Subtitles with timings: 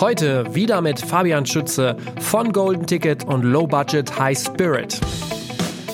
[0.00, 5.00] Heute wieder mit Fabian Schütze von Golden Ticket und Low Budget High Spirit.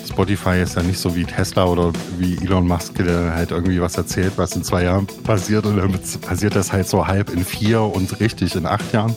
[0.06, 3.96] Spotify ist ja nicht so wie Tesla oder wie Elon Musk, der halt irgendwie was
[3.96, 7.80] erzählt, was in zwei Jahren passiert und dann passiert das halt so halb in vier
[7.80, 9.16] und richtig in acht Jahren.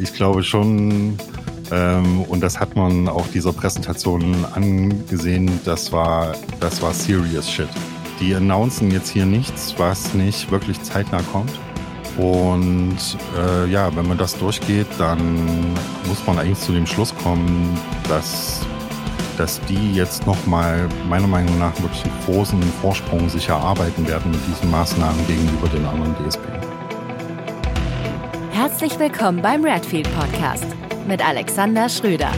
[0.00, 1.16] Ich glaube schon,
[1.70, 7.68] ähm, und das hat man auf dieser Präsentation angesehen, das war, das war serious shit.
[8.18, 11.52] Die announcen jetzt hier nichts, was nicht wirklich zeitnah kommt.
[12.16, 12.96] Und
[13.36, 15.74] äh, ja, wenn man das durchgeht, dann
[16.06, 18.64] muss man eigentlich zu dem Schluss kommen, dass,
[19.36, 24.40] dass die jetzt nochmal meiner Meinung nach wirklich einen großen Vorsprung sich erarbeiten werden mit
[24.46, 26.40] diesen Maßnahmen gegenüber den anderen DSP.
[28.50, 30.66] Herzlich willkommen beim Redfield Podcast
[31.06, 32.30] mit Alexander Schröder.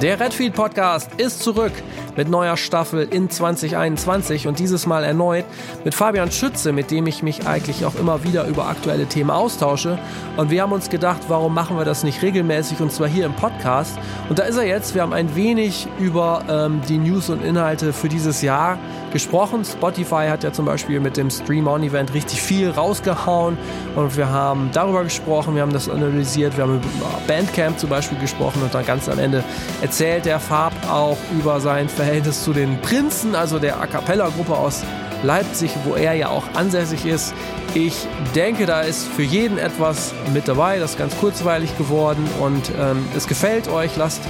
[0.00, 1.72] Der Redfield Podcast ist zurück
[2.16, 5.44] mit neuer Staffel in 2021 und dieses Mal erneut
[5.84, 9.98] mit Fabian Schütze, mit dem ich mich eigentlich auch immer wieder über aktuelle Themen austausche.
[10.36, 13.34] Und wir haben uns gedacht, warum machen wir das nicht regelmäßig und zwar hier im
[13.34, 13.96] Podcast?
[14.28, 14.94] Und da ist er jetzt.
[14.94, 18.78] Wir haben ein wenig über ähm, die News und Inhalte für dieses Jahr
[19.14, 19.64] gesprochen.
[19.64, 23.56] Spotify hat ja zum Beispiel mit dem Stream On Event richtig viel rausgehauen
[23.96, 26.88] und wir haben darüber gesprochen, wir haben das analysiert, wir haben über
[27.26, 29.42] Bandcamp zum Beispiel gesprochen und dann ganz am Ende
[29.80, 34.54] erzählt der Farb auch über sein Verhältnis zu den Prinzen, also der A Cappella Gruppe
[34.54, 34.82] aus
[35.22, 37.32] Leipzig, wo er ja auch ansässig ist.
[37.72, 40.78] Ich denke, da ist für jeden etwas mit dabei.
[40.78, 43.96] Das ist ganz kurzweilig geworden und ähm, es gefällt euch.
[43.96, 44.20] Lasst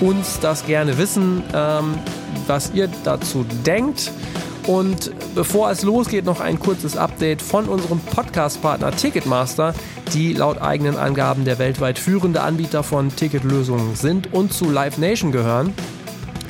[0.00, 1.94] uns das gerne wissen, ähm,
[2.46, 4.10] was ihr dazu denkt.
[4.66, 9.74] Und bevor es losgeht, noch ein kurzes Update von unserem Podcast-Partner Ticketmaster,
[10.12, 15.32] die laut eigenen Angaben der weltweit führende Anbieter von Ticketlösungen sind und zu Live Nation
[15.32, 15.72] gehören.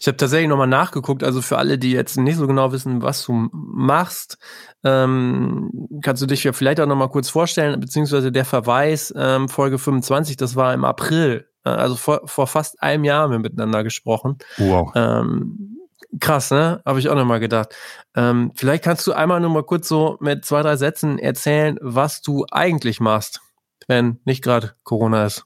[0.00, 1.24] ich habe tatsächlich nochmal nachgeguckt.
[1.24, 4.38] Also für alle, die jetzt nicht so genau wissen, was du machst,
[4.84, 5.70] ähm,
[6.02, 10.36] kannst du dich ja vielleicht auch nochmal kurz vorstellen, beziehungsweise der Verweis ähm, Folge 25,
[10.36, 14.38] das war im April, äh, also vor, vor fast einem Jahr haben wir miteinander gesprochen.
[14.58, 14.92] Wow.
[14.94, 15.78] Ähm,
[16.20, 16.80] krass, ne?
[16.86, 17.74] Habe ich auch nochmal gedacht.
[18.14, 22.46] Ähm, vielleicht kannst du einmal nochmal kurz so mit zwei, drei Sätzen erzählen, was du
[22.52, 23.40] eigentlich machst
[23.86, 25.45] wenn nicht gerade Corona ist.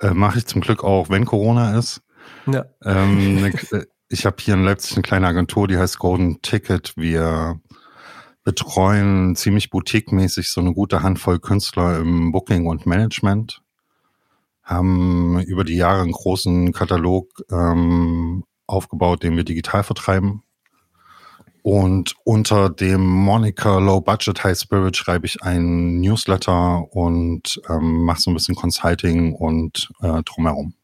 [0.00, 2.02] Äh, Mache ich zum Glück auch, wenn Corona ist.
[2.46, 2.66] Ja.
[2.84, 6.94] Ähm, ne, äh, ich habe hier in Leipzig eine kleine Agentur, die heißt Golden Ticket.
[6.96, 7.60] Wir
[8.44, 13.60] betreuen ziemlich boutique-mäßig so eine gute Handvoll Künstler im Booking und Management.
[14.62, 20.42] Haben über die Jahre einen großen Katalog ähm, aufgebaut, den wir digital vertreiben.
[21.62, 28.20] Und unter dem Moniker Low Budget High Spirit schreibe ich ein Newsletter und ähm, mache
[28.20, 30.74] so ein bisschen Consulting und äh, drumherum.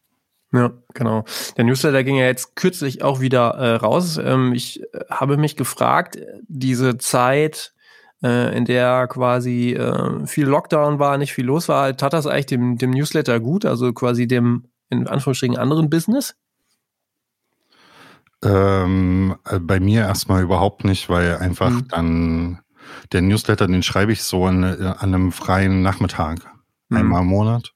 [0.53, 1.25] Ja, genau.
[1.57, 4.19] Der Newsletter ging ja jetzt kürzlich auch wieder äh, raus.
[4.19, 7.75] Ähm, ich äh, habe mich gefragt, diese Zeit,
[8.23, 12.47] äh, in der quasi äh, viel Lockdown war, nicht viel los war, tat das eigentlich
[12.47, 16.37] dem, dem Newsletter gut, also quasi dem in Anführungsstrichen anderen Business?
[18.45, 21.89] Ähm, äh, bei mir erstmal überhaupt nicht, weil einfach mhm.
[21.89, 22.59] dann
[23.13, 26.41] der Newsletter, den schreibe ich so an, äh, an einem freien Nachmittag,
[26.89, 26.97] mhm.
[26.97, 27.73] einmal im Monat.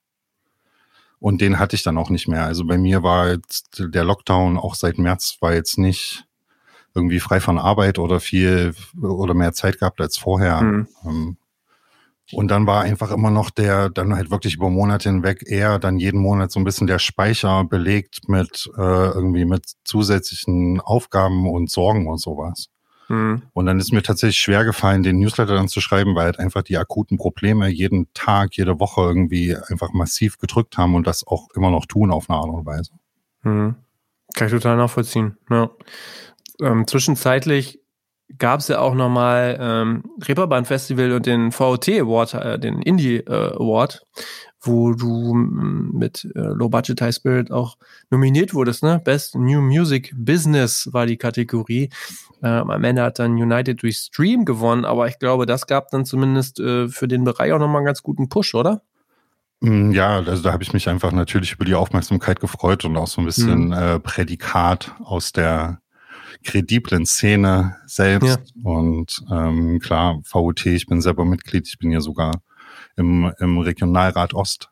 [1.21, 2.45] Und den hatte ich dann auch nicht mehr.
[2.45, 6.25] Also bei mir war jetzt der Lockdown auch seit März war jetzt nicht
[6.95, 10.61] irgendwie frei von Arbeit oder viel oder mehr Zeit gehabt als vorher.
[10.61, 10.89] Mhm.
[11.05, 11.37] Ähm,
[12.33, 15.99] und dann war einfach immer noch der, dann halt wirklich über Monate hinweg eher dann
[15.99, 21.71] jeden Monat so ein bisschen der Speicher belegt mit äh, irgendwie mit zusätzlichen Aufgaben und
[21.71, 22.69] Sorgen und sowas.
[23.09, 23.43] Mhm.
[23.55, 26.63] Und dann ist mir tatsächlich schwer gefallen, den Newsletter dann zu schreiben, weil halt einfach
[26.63, 31.49] die akuten Probleme jeden Tag, jede Woche irgendwie einfach massiv gedrückt haben und das auch
[31.55, 32.93] immer noch tun auf eine Art und Weise.
[33.43, 33.77] Mhm.
[34.35, 35.39] Kann ich total nachvollziehen.
[35.49, 35.71] Ja.
[36.61, 37.81] Ähm, zwischenzeitlich
[38.37, 43.19] gab es ja auch nochmal ähm, Reeperbahn Festival und den VOT Award, äh, den Indie
[43.19, 44.07] äh, Award,
[44.61, 47.77] wo du mit äh, Low Budget High Spirit auch
[48.11, 49.01] nominiert wurdest, ne?
[49.03, 51.91] Best New Music Business war die Kategorie.
[52.43, 56.05] Ähm, am Ende hat dann United We Stream gewonnen, aber ich glaube, das gab dann
[56.05, 58.83] zumindest äh, für den Bereich auch nochmal einen ganz guten Push, oder?
[59.61, 63.09] Mm, ja, also da habe ich mich einfach natürlich über die Aufmerksamkeit gefreut und auch
[63.09, 63.73] so ein bisschen mhm.
[63.73, 65.81] äh, Prädikat aus der
[66.45, 68.53] krediblen Szene selbst.
[68.55, 68.71] Ja.
[68.71, 72.41] Und ähm, klar, VUT, ich bin selber Mitglied, ich bin ja sogar
[72.97, 74.71] im, im Regionalrat Ost.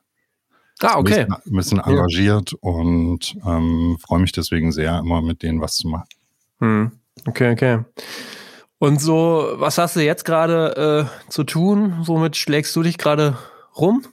[0.81, 1.21] Ah, okay.
[1.21, 2.57] Ein bisschen, bisschen engagiert ja.
[2.61, 6.07] und ähm, freue mich deswegen sehr, immer mit denen was zu machen.
[6.59, 6.91] Hm.
[7.25, 7.79] Okay, okay.
[8.79, 11.95] Und so, was hast du jetzt gerade äh, zu tun?
[12.01, 13.37] Womit schlägst du dich gerade
[13.75, 14.03] rum?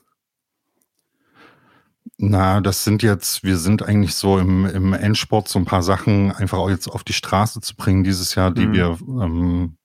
[2.17, 6.31] Na, das sind jetzt, wir sind eigentlich so im, im Endsport so ein paar Sachen
[6.31, 8.73] einfach auch jetzt auf die Straße zu bringen dieses Jahr, die mhm.
[8.73, 9.77] wir ähm,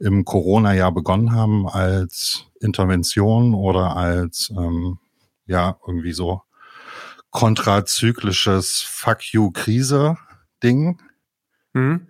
[0.00, 4.98] im Corona-Jahr begonnen haben als Intervention oder als ähm,
[5.46, 6.42] ja irgendwie so
[7.30, 10.16] kontrazyklisches Fuck you Krise
[10.62, 11.00] Ding.
[11.74, 12.08] Mhm.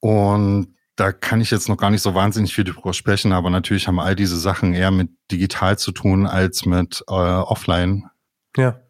[0.00, 3.88] Und da kann ich jetzt noch gar nicht so wahnsinnig viel drüber sprechen, aber natürlich
[3.88, 8.04] haben all diese Sachen eher mit digital zu tun als mit äh, offline.
[8.56, 8.80] Ja.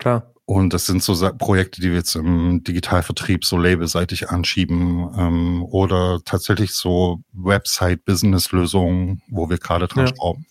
[0.00, 0.32] Klar.
[0.46, 6.20] Und das sind so Projekte, die wir jetzt im Digitalvertrieb so labelseitig anschieben ähm, oder
[6.24, 10.12] tatsächlich so Website-Business-Lösungen, wo wir gerade dran ja.
[10.16, 10.46] schrauben.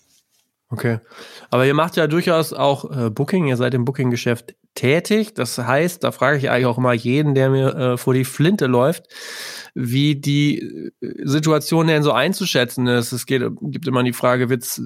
[0.70, 1.00] Okay.
[1.50, 5.34] Aber ihr macht ja durchaus auch äh, Booking, ihr seid im Booking-Geschäft tätig.
[5.34, 8.66] Das heißt, da frage ich eigentlich auch immer jeden, der mir äh, vor die Flinte
[8.66, 9.04] läuft,
[9.74, 10.90] wie die äh,
[11.24, 13.12] Situation denn so einzuschätzen ist.
[13.12, 14.80] Es geht, gibt immer die Frage, wird's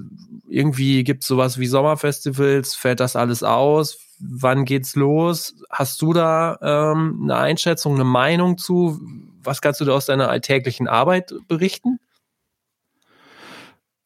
[0.48, 3.98] irgendwie gibt es sowas wie Sommerfestivals, fällt das alles aus?
[4.20, 5.54] Wann geht's los?
[5.70, 9.00] Hast du da ähm, eine Einschätzung, eine Meinung zu?
[9.42, 11.98] Was kannst du da aus deiner alltäglichen Arbeit berichten?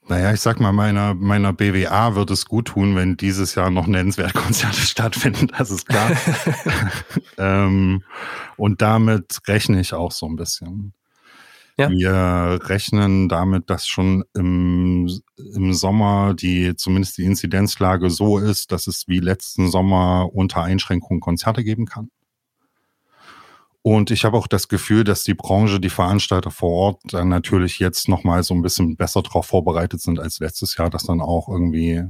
[0.08, 3.86] Naja, ich sag mal, meiner, meiner BWA wird es gut tun, wenn dieses Jahr noch
[3.86, 6.10] nennenswert Konzerte stattfinden, das ist klar.
[7.38, 8.02] ähm,
[8.56, 10.94] und damit rechne ich auch so ein bisschen.
[11.76, 11.90] Ja.
[11.90, 18.88] Wir rechnen damit, dass schon im, im Sommer die, zumindest die Inzidenzlage so ist, dass
[18.88, 22.10] es wie letzten Sommer unter Einschränkungen Konzerte geben kann.
[23.82, 27.78] Und ich habe auch das Gefühl, dass die Branche, die Veranstalter vor Ort dann natürlich
[27.78, 31.48] jetzt nochmal so ein bisschen besser darauf vorbereitet sind als letztes Jahr, das dann auch
[31.48, 32.04] irgendwie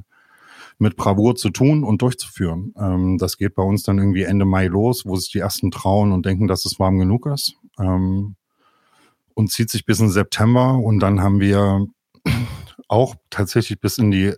[0.79, 2.73] mit Bravour zu tun und durchzuführen.
[2.79, 6.13] Ähm, das geht bei uns dann irgendwie Ende Mai los, wo sich die ersten trauen
[6.13, 7.55] und denken, dass es warm genug ist.
[7.79, 8.37] Ähm,
[9.35, 10.75] und zieht sich bis in September.
[10.79, 11.87] Und dann haben wir
[12.89, 14.35] auch tatsächlich bis in die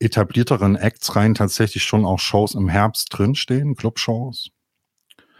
[0.00, 4.50] etablierteren Acts rein tatsächlich schon auch Shows im Herbst drinstehen, Clubshows,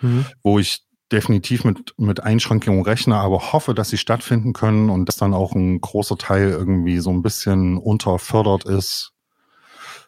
[0.00, 0.26] mhm.
[0.42, 5.16] wo ich definitiv mit, mit Einschränkungen rechne, aber hoffe, dass sie stattfinden können und dass
[5.16, 9.12] dann auch ein großer Teil irgendwie so ein bisschen unterfördert ist,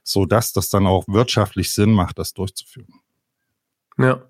[0.02, 3.00] so dass das dann auch wirtschaftlich Sinn macht, das durchzuführen.
[3.98, 4.29] Ja.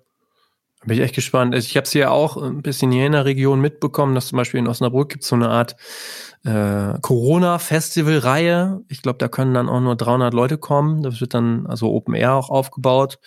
[0.83, 1.53] Bin ich echt gespannt.
[1.53, 4.59] Ich habe es ja auch ein bisschen hier in der Region mitbekommen, dass zum Beispiel
[4.59, 5.75] in Osnabrück gibt es so eine Art
[6.43, 8.81] äh, Corona-Festival-Reihe.
[8.87, 11.03] Ich glaube, da können dann auch nur 300 Leute kommen.
[11.03, 13.19] Das wird dann also Open Air auch aufgebaut.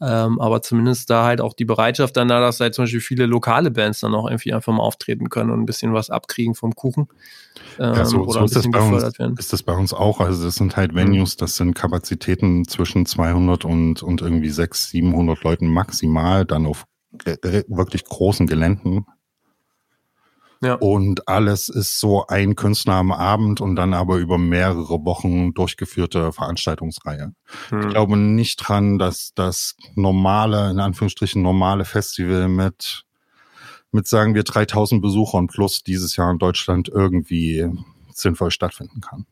[0.00, 3.26] Ähm, aber zumindest da halt auch die Bereitschaft dann da, dass halt zum Beispiel viele
[3.26, 6.76] lokale Bands dann auch irgendwie einfach mal auftreten können und ein bisschen was abkriegen vom
[6.76, 7.08] Kuchen.
[7.80, 9.34] Ähm, ja, so, so ist, das bei uns, werden.
[9.36, 10.20] ist das bei uns auch.
[10.20, 15.42] Also das sind halt Venues, das sind Kapazitäten zwischen 200 und, und irgendwie 600, 700
[15.42, 19.06] Leuten maximal dann auf wirklich großen Geländen.
[20.62, 20.74] Ja.
[20.74, 26.32] Und alles ist so ein Künstler am Abend und dann aber über mehrere Wochen durchgeführte
[26.32, 27.32] Veranstaltungsreihe.
[27.70, 27.80] Hm.
[27.80, 33.04] Ich glaube nicht dran, dass das normale, in Anführungsstrichen normale Festival mit,
[33.90, 37.66] mit sagen wir 3000 Besuchern plus dieses Jahr in Deutschland irgendwie
[38.12, 39.24] sinnvoll stattfinden kann.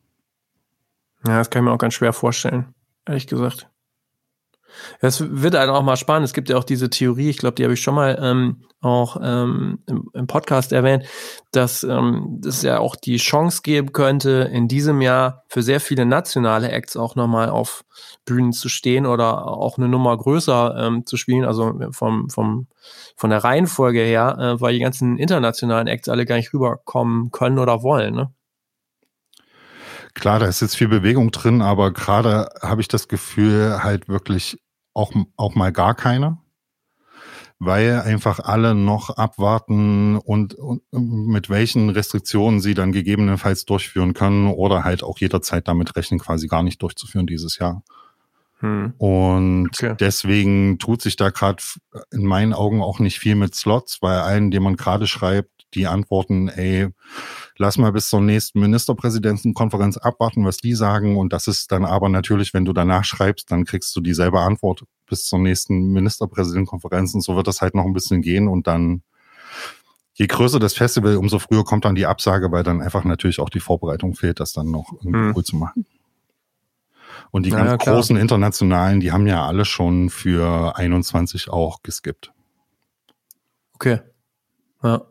[1.27, 3.69] Ja, das kann ich mir auch ganz schwer vorstellen, ehrlich gesagt.
[5.01, 6.27] Es wird dann auch mal spannend.
[6.27, 9.17] Es gibt ja auch diese Theorie, ich glaube, die habe ich schon mal ähm, auch
[9.23, 11.05] ähm, im, im, Podcast erwähnt,
[11.51, 16.07] dass ähm, es ja auch die Chance geben könnte, in diesem Jahr für sehr viele
[16.07, 17.85] nationale Acts auch nochmal auf
[18.25, 22.69] Bühnen zu stehen oder auch eine Nummer größer ähm, zu spielen, also vom, vom,
[23.17, 27.59] von der Reihenfolge her, äh, weil die ganzen internationalen Acts alle gar nicht rüberkommen können
[27.59, 28.15] oder wollen.
[28.15, 28.33] Ne?
[30.19, 34.59] Klar, da ist jetzt viel Bewegung drin, aber gerade habe ich das Gefühl, halt wirklich
[34.93, 36.39] auch, auch mal gar keine.
[37.61, 44.49] Weil einfach alle noch abwarten und, und mit welchen Restriktionen sie dann gegebenenfalls durchführen können
[44.49, 47.83] oder halt auch jederzeit damit rechnen, quasi gar nicht durchzuführen dieses Jahr.
[48.61, 48.95] Hm.
[48.99, 49.95] Und okay.
[49.99, 51.63] deswegen tut sich da gerade
[52.11, 55.87] in meinen Augen auch nicht viel mit Slots, weil allen, den man gerade schreibt, die
[55.87, 56.89] antworten, ey,
[57.59, 61.17] lass mal bis zur nächsten Ministerpräsidentenkonferenz abwarten, was die sagen.
[61.17, 64.85] Und das ist dann aber natürlich, wenn du danach schreibst, dann kriegst du dieselbe Antwort
[65.07, 67.15] bis zur nächsten Ministerpräsidentenkonferenz.
[67.15, 68.49] Und so wird das halt noch ein bisschen gehen.
[68.49, 69.03] Und dann,
[70.15, 73.51] je größer das Festival, umso früher kommt dann die Absage, weil dann einfach natürlich auch
[73.51, 75.33] die Vorbereitung fehlt, das dann noch irgendwie hm.
[75.37, 75.85] cool zu machen.
[77.31, 77.97] Und die ganz klar.
[77.97, 82.33] großen internationalen, die haben ja alle schon für 21 auch geskippt.
[83.75, 84.01] Okay.
[84.83, 85.03] Ja.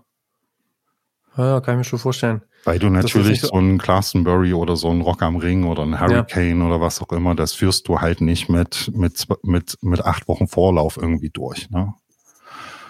[1.38, 2.42] Ja, kann ich mir schon vorstellen.
[2.64, 6.00] Weil du natürlich so, so ein Glastonbury oder so ein Rock am Ring oder ein
[6.00, 6.66] Hurricane ja.
[6.66, 10.48] oder was auch immer, das führst du halt nicht mit, mit, mit, mit acht Wochen
[10.48, 11.70] Vorlauf irgendwie durch.
[11.70, 11.94] Ne?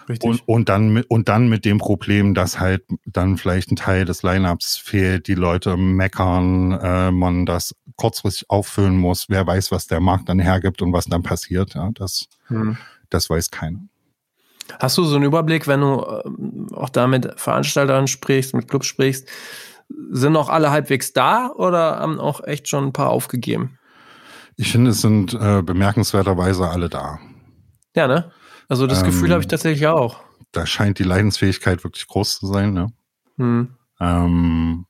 [0.09, 0.29] Richtig.
[0.29, 4.05] Und, und, dann mit, und dann mit dem Problem, dass halt dann vielleicht ein Teil
[4.05, 9.87] des Lineups fehlt, die Leute meckern, äh, man das kurzfristig auffüllen muss, wer weiß, was
[9.87, 11.73] der Markt dann hergibt und was dann passiert.
[11.73, 12.77] Ja, das, hm.
[13.09, 13.81] das weiß keiner.
[14.79, 18.87] Hast du so einen Überblick, wenn du äh, auch da mit Veranstaltern sprichst, mit Clubs
[18.87, 19.27] sprichst,
[20.09, 23.79] sind noch alle halbwegs da oder haben auch echt schon ein paar aufgegeben?
[24.57, 27.19] Ich finde, es sind äh, bemerkenswerterweise alle da.
[27.95, 28.31] Ja, ne?
[28.67, 30.19] Also das ähm, Gefühl habe ich tatsächlich auch.
[30.51, 32.91] Da scheint die Leidensfähigkeit wirklich groß zu sein, ne?
[33.37, 33.75] Hm.
[33.99, 34.85] Ähm,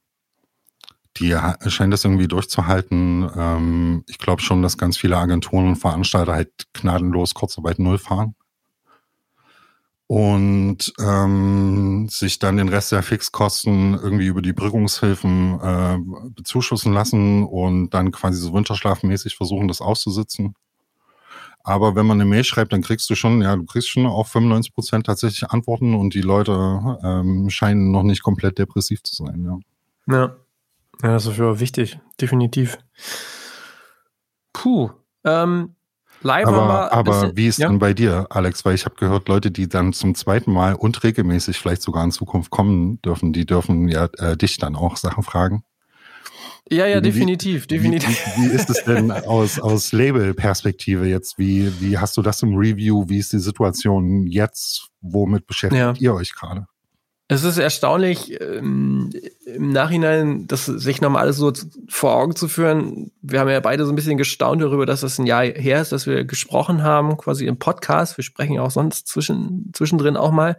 [1.17, 1.35] die
[1.67, 3.29] scheint das irgendwie durchzuhalten.
[3.35, 8.35] Ähm, ich glaube schon, dass ganz viele Agenturen und Veranstalter halt gnadenlos Kurzarbeit null fahren
[10.07, 15.97] und ähm, sich dann den Rest der Fixkosten irgendwie über die Brückungshilfen äh,
[16.29, 20.55] bezuschussen lassen und dann quasi so winterschlafmäßig versuchen, das auszusitzen.
[21.67, 24.29] Aber wenn man eine Mail schreibt, dann kriegst du schon, ja, du kriegst schon auf
[24.29, 29.43] 95 Prozent tatsächlich Antworten und die Leute ähm, scheinen noch nicht komplett depressiv zu sein,
[29.43, 30.15] ja.
[30.15, 30.35] Ja,
[31.03, 32.77] ja das ist für wichtig, definitiv.
[34.53, 34.91] Puh,
[35.25, 35.75] ähm,
[36.21, 37.67] Live aber, aber wie ist ja?
[37.67, 38.65] denn bei dir, Alex?
[38.65, 42.11] Weil ich habe gehört, Leute, die dann zum zweiten Mal und regelmäßig vielleicht sogar in
[42.11, 45.63] Zukunft kommen dürfen, die dürfen ja äh, dich dann auch Sachen fragen.
[46.69, 48.19] Ja, ja, wie, definitiv, definitiv.
[48.35, 51.37] Wie, wie, ist es denn aus, aus Label-Perspektive jetzt?
[51.37, 53.05] Wie, wie hast du das im Review?
[53.07, 54.89] Wie ist die Situation jetzt?
[55.01, 55.93] Womit beschäftigt ja.
[55.97, 56.67] ihr euch gerade?
[57.29, 59.09] Es ist erstaunlich, ähm,
[59.45, 61.51] im Nachhinein das sich nochmal alles so
[61.89, 63.11] vor Augen zu führen.
[63.21, 65.91] Wir haben ja beide so ein bisschen gestaunt darüber, dass das ein Jahr her ist,
[65.91, 68.15] dass wir gesprochen haben, quasi im Podcast.
[68.15, 70.57] Wir sprechen ja auch sonst zwischen, zwischendrin auch mal.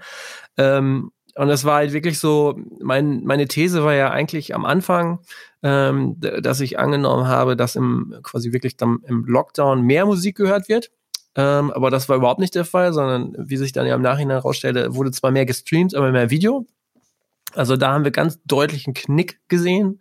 [0.58, 5.20] Ähm, und das war halt wirklich so, mein, meine These war ja eigentlich am Anfang,
[5.62, 10.68] ähm, dass ich angenommen habe, dass im quasi wirklich dann im Lockdown mehr Musik gehört
[10.68, 10.90] wird.
[11.36, 14.36] Ähm, aber das war überhaupt nicht der Fall, sondern wie sich dann ja im Nachhinein
[14.38, 16.66] herausstellte, wurde zwar mehr gestreamt, aber mehr Video.
[17.54, 20.00] Also da haben wir ganz deutlich einen Knick gesehen.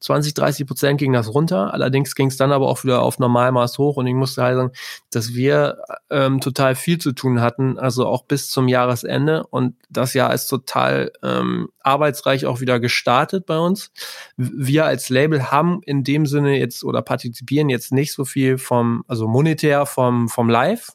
[0.00, 1.72] 20, 30 Prozent ging das runter.
[1.72, 3.96] Allerdings ging es dann aber auch wieder auf Normalmaß hoch.
[3.96, 4.72] Und ich musste halt sagen,
[5.10, 5.78] dass wir
[6.10, 9.46] ähm, total viel zu tun hatten, also auch bis zum Jahresende.
[9.46, 13.90] Und das Jahr ist total ähm, arbeitsreich auch wieder gestartet bei uns.
[14.36, 19.04] Wir als Label haben in dem Sinne jetzt oder partizipieren jetzt nicht so viel vom,
[19.08, 20.92] also monetär vom, vom Live.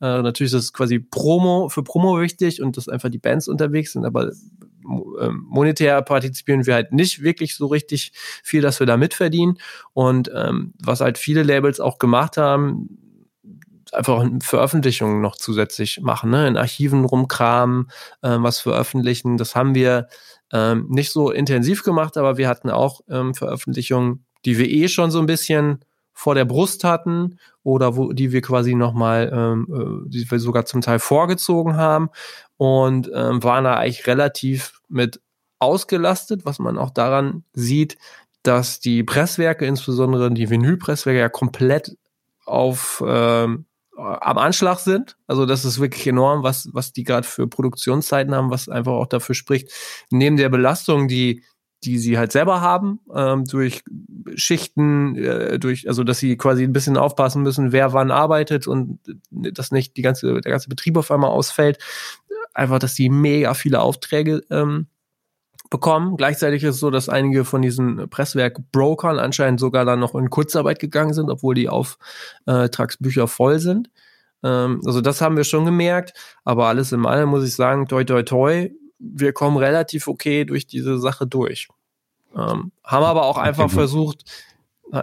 [0.00, 3.92] Äh, natürlich ist das quasi Promo für Promo wichtig und dass einfach die Bands unterwegs
[3.92, 4.32] sind, aber
[4.84, 8.12] monetär partizipieren wir halt nicht wirklich so richtig
[8.42, 9.58] viel, dass wir da mitverdienen.
[9.92, 12.98] Und ähm, was halt viele Labels auch gemacht haben,
[13.92, 16.48] einfach Veröffentlichungen noch zusätzlich machen, ne?
[16.48, 17.90] in Archiven rumkramen,
[18.22, 19.36] äh, was veröffentlichen.
[19.36, 20.08] Das haben wir
[20.52, 25.10] ähm, nicht so intensiv gemacht, aber wir hatten auch ähm, Veröffentlichungen, die wir eh schon
[25.10, 30.08] so ein bisschen vor der Brust hatten oder wo die wir quasi nochmal, ähm, äh,
[30.10, 32.10] die wir sogar zum Teil vorgezogen haben
[32.56, 35.20] und ähm, waren da eigentlich relativ mit
[35.58, 37.96] ausgelastet, was man auch daran sieht,
[38.42, 41.96] dass die Presswerke, insbesondere die Vinylpresswerke, ja komplett
[42.44, 43.66] auf ähm,
[43.96, 45.16] am Anschlag sind.
[45.26, 49.06] Also das ist wirklich enorm, was, was die gerade für Produktionszeiten haben, was einfach auch
[49.06, 49.70] dafür spricht,
[50.10, 51.44] neben der Belastung, die
[51.84, 53.82] die sie halt selber haben, ähm, durch
[54.34, 58.98] Schichten, äh, durch, also dass sie quasi ein bisschen aufpassen müssen, wer wann arbeitet und
[59.30, 61.78] dass nicht die ganze, der ganze Betrieb auf einmal ausfällt.
[62.54, 64.86] Einfach, dass die mega viele Aufträge ähm,
[65.70, 66.16] bekommen.
[66.16, 70.78] Gleichzeitig ist es so, dass einige von diesen Presswerk-Brokern anscheinend sogar dann noch in Kurzarbeit
[70.78, 73.90] gegangen sind, obwohl die Auftragsbücher voll sind.
[74.44, 76.14] Ähm, also das haben wir schon gemerkt,
[76.44, 80.66] aber alles in allem muss ich sagen, toi toi toi, wir kommen relativ okay durch
[80.66, 81.68] diese Sache durch.
[82.34, 84.24] Ähm, haben aber auch einfach versucht,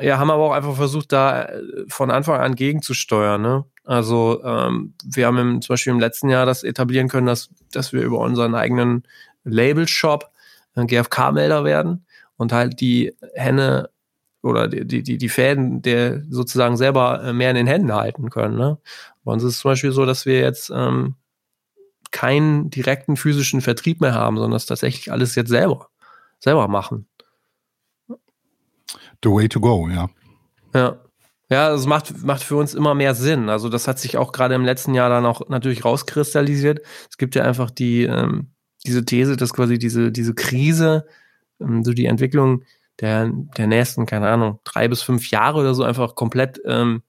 [0.01, 3.41] ja, haben aber auch einfach versucht, da äh, von Anfang an gegenzusteuern.
[3.41, 3.65] Ne?
[3.83, 7.91] Also ähm, wir haben im, zum Beispiel im letzten Jahr das etablieren können, dass, dass
[7.91, 9.03] wir über unseren eigenen
[9.45, 10.29] Label-Shop
[10.75, 12.05] ein GFK-Melder werden
[12.37, 13.89] und halt die Henne
[14.43, 18.57] oder die, die, die Fäden der sozusagen selber äh, mehr in den Händen halten können.
[18.57, 18.77] Ne?
[19.23, 21.15] Bei uns ist es zum Beispiel so, dass wir jetzt ähm,
[22.11, 25.89] keinen direkten physischen Vertrieb mehr haben, sondern das tatsächlich alles jetzt selber,
[26.39, 27.07] selber machen.
[29.23, 30.09] The way to go, ja.
[30.73, 30.97] Ja.
[31.51, 33.49] Ja, das macht, macht für uns immer mehr Sinn.
[33.49, 36.81] Also das hat sich auch gerade im letzten Jahr dann auch natürlich rauskristallisiert.
[37.09, 38.51] Es gibt ja einfach die, ähm,
[38.85, 41.07] diese These, dass quasi diese, diese Krise,
[41.59, 42.63] ähm, so die Entwicklung
[42.99, 47.01] der, der nächsten, keine Ahnung, drei bis fünf Jahre oder so einfach komplett ähm,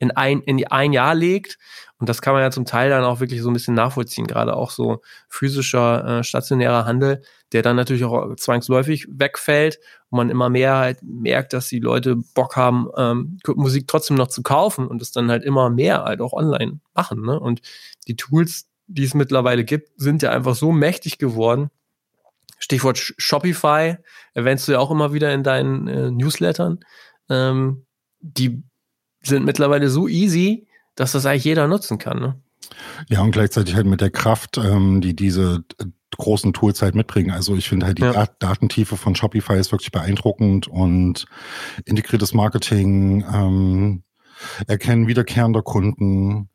[0.00, 1.58] in ein, in ein Jahr legt.
[1.98, 4.54] Und das kann man ja zum Teil dann auch wirklich so ein bisschen nachvollziehen, gerade
[4.54, 10.48] auch so physischer, äh, stationärer Handel, der dann natürlich auch zwangsläufig wegfällt und man immer
[10.48, 15.02] mehr halt merkt, dass die Leute Bock haben, ähm, Musik trotzdem noch zu kaufen und
[15.02, 17.22] es dann halt immer mehr halt auch online machen.
[17.22, 17.38] Ne?
[17.38, 17.62] Und
[18.06, 21.70] die Tools, die es mittlerweile gibt, sind ja einfach so mächtig geworden.
[22.60, 23.96] Stichwort Shopify,
[24.34, 26.80] erwähnst du ja auch immer wieder in deinen äh, Newslettern.
[27.28, 27.86] Ähm,
[28.20, 28.62] die
[29.28, 32.20] sind mittlerweile so easy, dass das eigentlich jeder nutzen kann.
[32.20, 32.40] Ne?
[33.08, 35.84] Ja, und gleichzeitig halt mit der Kraft, ähm, die diese äh,
[36.16, 37.30] großen Tools halt mitbringen.
[37.30, 38.26] Also ich finde halt die ja.
[38.38, 41.26] Datentiefe von Shopify ist wirklich beeindruckend und
[41.84, 44.02] integriertes Marketing, ähm,
[44.66, 46.48] Erkennen wiederkehrender Kunden,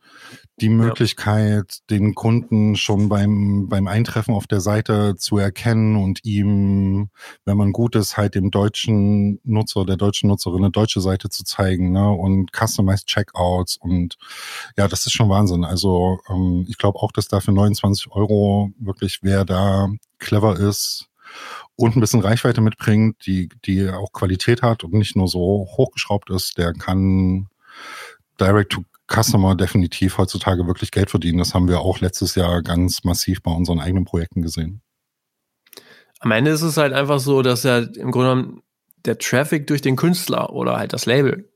[0.62, 1.98] die Möglichkeit, ja.
[1.98, 7.10] den Kunden schon beim, beim Eintreffen auf der Seite zu erkennen und ihm,
[7.46, 11.44] wenn man gut ist, halt dem deutschen Nutzer, der deutschen Nutzerin eine deutsche Seite zu
[11.44, 12.12] zeigen, ne?
[12.12, 14.18] Und customized Checkouts und
[14.78, 15.64] ja, das ist schon Wahnsinn.
[15.64, 19.90] Also ähm, ich glaube auch, dass da für 29 Euro wirklich wer da
[20.20, 21.10] clever ist,
[21.76, 26.30] und ein bisschen Reichweite mitbringt, die, die auch Qualität hat und nicht nur so hochgeschraubt
[26.30, 27.48] ist, der kann
[28.40, 28.84] Direct to
[29.14, 31.38] Customer definitiv heutzutage wirklich Geld verdienen.
[31.38, 34.82] Das haben wir auch letztes Jahr ganz massiv bei unseren eigenen Projekten gesehen.
[36.20, 38.64] Am Ende ist es halt einfach so, dass ja im Grunde genommen
[39.06, 41.50] der Traffic durch den Künstler oder halt das Label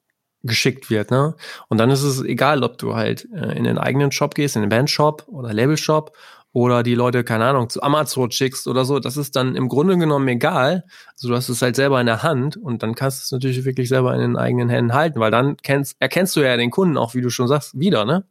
[0.43, 1.36] geschickt wird, ne?
[1.67, 4.62] Und dann ist es egal, ob du halt äh, in den eigenen Shop gehst, in
[4.62, 6.15] den Bandshop oder Labelshop
[6.58, 9.96] oder die Leute, keine Ahnung, zu Amazon schickst oder so, das ist dann im Grunde
[9.96, 10.86] genommen egal.
[11.13, 13.63] Also du hast es halt selber in der Hand und dann kannst du es natürlich
[13.63, 16.98] wirklich selber in den eigenen Händen halten, weil dann kennst, erkennst du ja den Kunden
[16.98, 18.26] auch, wie du schon sagst, wieder, ne?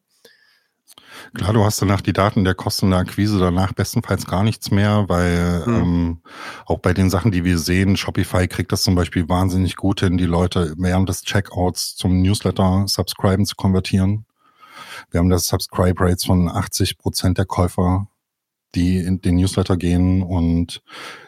[1.34, 5.04] Klar, du hast danach die Daten der Kosten der Akquise, danach bestenfalls gar nichts mehr,
[5.06, 5.74] weil mhm.
[5.74, 6.18] ähm,
[6.66, 10.18] auch bei den Sachen, die wir sehen, Shopify kriegt das zum Beispiel wahnsinnig gut hin,
[10.18, 14.26] die Leute während des Checkouts zum Newsletter subscriben zu konvertieren.
[15.12, 18.08] Wir haben das Subscribe Rates von 80 Prozent der Käufer
[18.76, 20.82] die in den Newsletter gehen und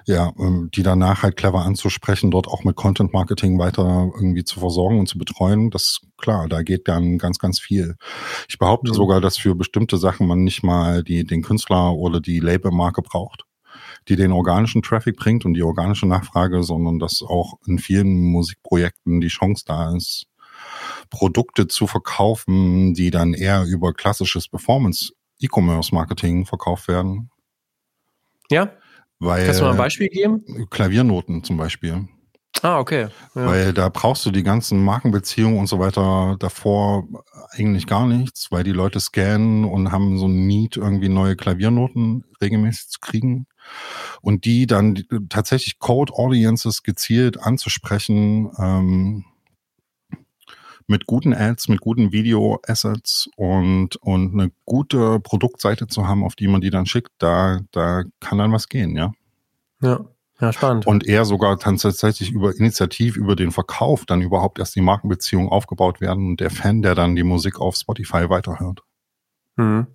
[0.05, 4.61] ja, ähm, die danach halt clever anzusprechen, dort auch mit Content Marketing weiter irgendwie zu
[4.61, 5.71] versorgen und zu betreuen.
[5.71, 7.97] Das klar, da geht dann ganz, ganz viel.
[8.49, 8.95] Ich behaupte mhm.
[8.95, 13.45] sogar, dass für bestimmte Sachen man nicht mal die, den Künstler oder die Labelmarke braucht,
[14.09, 19.21] die den organischen Traffic bringt und die organische Nachfrage, sondern dass auch in vielen Musikprojekten
[19.21, 20.27] die Chance da ist,
[21.09, 27.31] Produkte zu verkaufen, die dann eher über klassisches Performance E-Commerce-Marketing verkauft werden.
[28.51, 28.71] Ja.
[29.21, 30.45] Weil, Kannst du mal ein Beispiel geben?
[30.71, 32.09] Klaviernoten zum Beispiel.
[32.63, 33.09] Ah, okay.
[33.35, 33.47] Ja.
[33.47, 37.07] Weil da brauchst du die ganzen Markenbeziehungen und so weiter davor
[37.51, 42.25] eigentlich gar nichts, weil die Leute scannen und haben so ein Need, irgendwie neue Klaviernoten
[42.41, 43.47] regelmäßig zu kriegen.
[44.23, 49.25] Und die dann tatsächlich Code Audiences gezielt anzusprechen, ähm,
[50.89, 56.49] mit guten Ads, mit guten Video-Assets und, und eine gute Produktseite zu haben, auf die
[56.49, 59.13] man die dann schickt, da, da kann dann was gehen, ja.
[59.81, 60.01] Ja.
[60.41, 60.87] Ja, spannend.
[60.87, 66.01] Und eher sogar tatsächlich über Initiativ, über den Verkauf dann überhaupt erst die Markenbeziehungen aufgebaut
[66.01, 68.83] werden und der Fan, der dann die Musik auf Spotify weiterhört.
[69.57, 69.89] Mhm.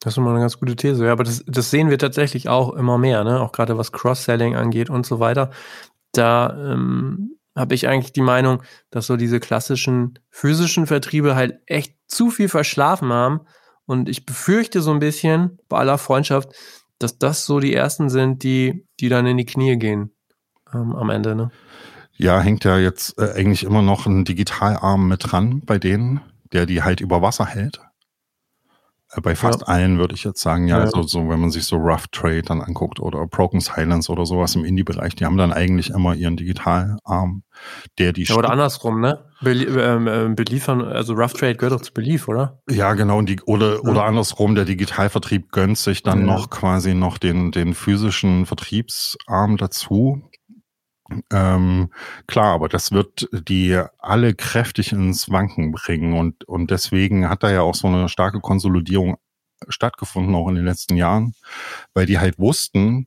[0.00, 1.04] Das ist immer eine ganz gute These.
[1.04, 3.38] Ja, aber das, das sehen wir tatsächlich auch immer mehr, ne?
[3.38, 5.50] Auch gerade was Cross-Selling angeht und so weiter.
[6.12, 11.96] Da ähm, habe ich eigentlich die Meinung, dass so diese klassischen physischen Vertriebe halt echt
[12.06, 13.40] zu viel verschlafen haben.
[13.86, 16.50] Und ich befürchte so ein bisschen, bei aller Freundschaft,
[16.98, 20.12] dass das so die ersten sind, die, die dann in die Knie gehen.
[20.74, 21.50] ähm, am Ende, ne?
[22.12, 26.20] Ja, hängt ja jetzt äh, eigentlich immer noch ein Digitalarm mit dran bei denen,
[26.52, 27.80] der die halt über Wasser hält.
[29.22, 29.66] Bei fast ja.
[29.66, 30.84] allen würde ich jetzt sagen, ja, ja.
[30.84, 34.54] Also so, wenn man sich so Rough Trade dann anguckt oder Broken Silence oder sowas
[34.54, 37.42] im Indie-Bereich, die haben dann eigentlich immer ihren Digitalarm,
[37.98, 38.22] der die.
[38.22, 39.24] Ja, oder andersrum, ne?
[39.42, 42.60] Belie ähm, äh, beliefern, also Rough Trade gehört doch zu Belief, oder?
[42.70, 43.18] Ja, genau.
[43.18, 43.80] Und die, oder, ja.
[43.80, 50.22] oder andersrum, der Digitalvertrieb gönnt sich dann noch quasi noch den, den physischen Vertriebsarm dazu.
[51.32, 51.90] Ähm,
[52.26, 57.50] klar, aber das wird die alle kräftig ins Wanken bringen und, und deswegen hat da
[57.50, 59.16] ja auch so eine starke Konsolidierung
[59.68, 61.34] stattgefunden, auch in den letzten Jahren,
[61.94, 63.06] weil die halt wussten,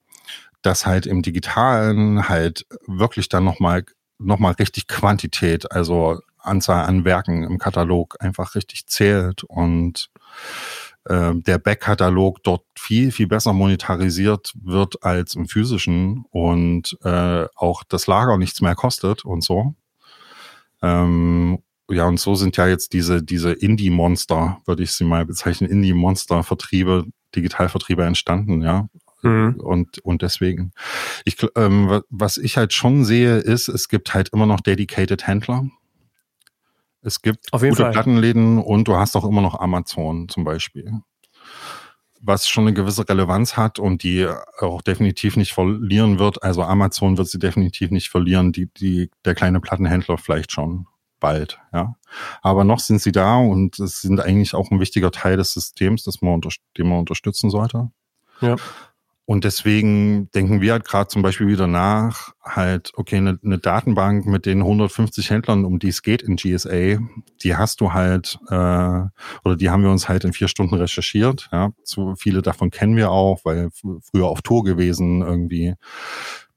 [0.62, 3.84] dass halt im Digitalen halt wirklich dann nochmal
[4.20, 10.10] noch mal richtig Quantität, also Anzahl an Werken im Katalog einfach richtig zählt und
[11.06, 17.84] äh, der Backkatalog dort viel, viel besser monetarisiert wird als im physischen und äh, auch
[17.84, 19.76] das Lager nichts mehr kostet und so.
[20.82, 25.70] Ähm, ja, und so sind ja jetzt diese, diese Indie-Monster, würde ich sie mal bezeichnen,
[25.70, 28.88] Indie-Monster-Vertriebe, Digitalvertriebe entstanden, ja.
[29.22, 29.56] Mhm.
[29.60, 30.72] Und, und deswegen,
[31.26, 35.66] ich, ähm, was ich halt schon sehe, ist, es gibt halt immer noch dedicated Händler.
[37.04, 37.92] Es gibt Auf jeden gute Fall.
[37.92, 40.92] Plattenläden und du hast auch immer noch Amazon zum Beispiel.
[42.22, 44.28] Was schon eine gewisse Relevanz hat und die
[44.60, 46.42] auch definitiv nicht verlieren wird.
[46.42, 50.88] Also Amazon wird sie definitiv nicht verlieren, die, die, der kleine Plattenhändler vielleicht schon
[51.20, 51.96] bald, ja.
[52.42, 56.04] Aber noch sind sie da und es sind eigentlich auch ein wichtiger Teil des Systems,
[56.04, 56.42] das man,
[56.78, 57.92] den man unterstützen sollte.
[58.42, 58.56] Ja.
[59.26, 64.26] Und deswegen denken wir halt gerade zum Beispiel wieder nach, halt, okay, eine, eine, Datenbank
[64.26, 67.00] mit den 150 Händlern, um die es geht in GSA,
[67.42, 69.02] die hast du halt, äh,
[69.46, 71.48] oder die haben wir uns halt in vier Stunden recherchiert.
[71.54, 75.76] Ja, zu viele davon kennen wir auch, weil früher auf Tour gewesen, irgendwie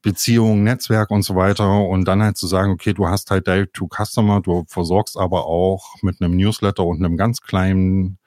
[0.01, 1.87] Beziehungen, Netzwerk und so weiter.
[1.87, 5.45] Und dann halt zu sagen, okay, du hast halt Direct to Customer, du versorgst aber
[5.45, 8.17] auch mit einem Newsletter und einem ganz kleinen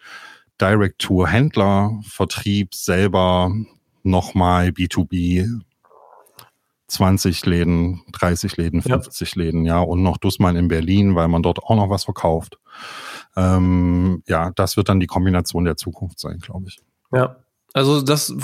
[0.60, 3.52] Direct-to-Händler-Vertrieb selber
[4.02, 5.60] nochmal B2B
[6.88, 9.42] 20 Läden, 30 Läden, 50 ja.
[9.42, 12.58] Läden, ja, und noch Dussmann in Berlin, weil man dort auch noch was verkauft.
[13.36, 16.80] Ähm, ja, das wird dann die Kombination der Zukunft sein, glaube ich.
[17.12, 17.36] Ja,
[17.72, 18.34] also das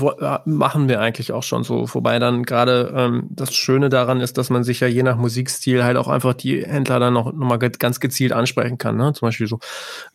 [0.44, 1.92] machen wir eigentlich auch schon so.
[1.92, 5.82] Wobei dann gerade ähm, das Schöne daran ist, dass man sich ja je nach Musikstil
[5.82, 8.96] halt auch einfach die Händler dann noch, noch mal ganz gezielt ansprechen kann.
[8.96, 9.12] Ne?
[9.14, 9.58] Zum Beispiel so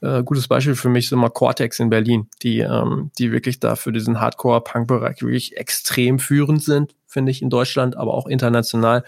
[0.02, 3.76] äh, gutes Beispiel für mich ist immer Cortex in Berlin, die ähm, die wirklich da
[3.76, 9.04] für diesen Hardcore-Punk-Bereich wirklich extrem führend sind, finde ich in Deutschland, aber auch international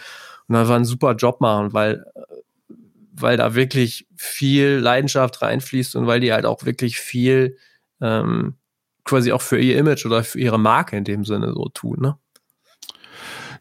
[0.49, 2.05] und einfach einen super Job machen, weil
[3.15, 7.57] weil da wirklich viel Leidenschaft reinfließt und weil die halt auch wirklich viel
[8.01, 8.55] ähm,
[9.03, 12.17] quasi auch für ihr Image oder für ihre Marke in dem Sinne so tun, ne?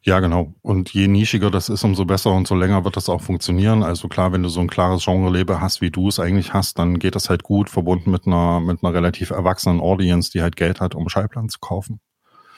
[0.05, 0.53] Ja, genau.
[0.63, 3.85] Und je nischiger das ist, umso besser und so länger wird das auch funktionieren.
[3.85, 6.99] Also klar, wenn du so ein klares Genre-Lebe hast, wie du es eigentlich hast, dann
[6.99, 10.81] geht das halt gut, verbunden mit einer, mit einer relativ erwachsenen Audience, die halt Geld
[10.81, 12.01] hat, um Schallplatten zu kaufen.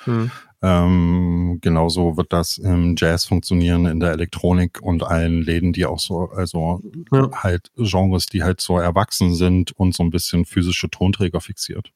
[0.04, 0.30] Hm.
[0.62, 5.98] Ähm, genauso wird das im Jazz funktionieren, in der Elektronik und allen Läden, die auch
[5.98, 6.80] so, also
[7.12, 7.30] ja.
[7.42, 11.90] halt Genres, die halt so erwachsen sind und so ein bisschen physische Tonträger fixiert.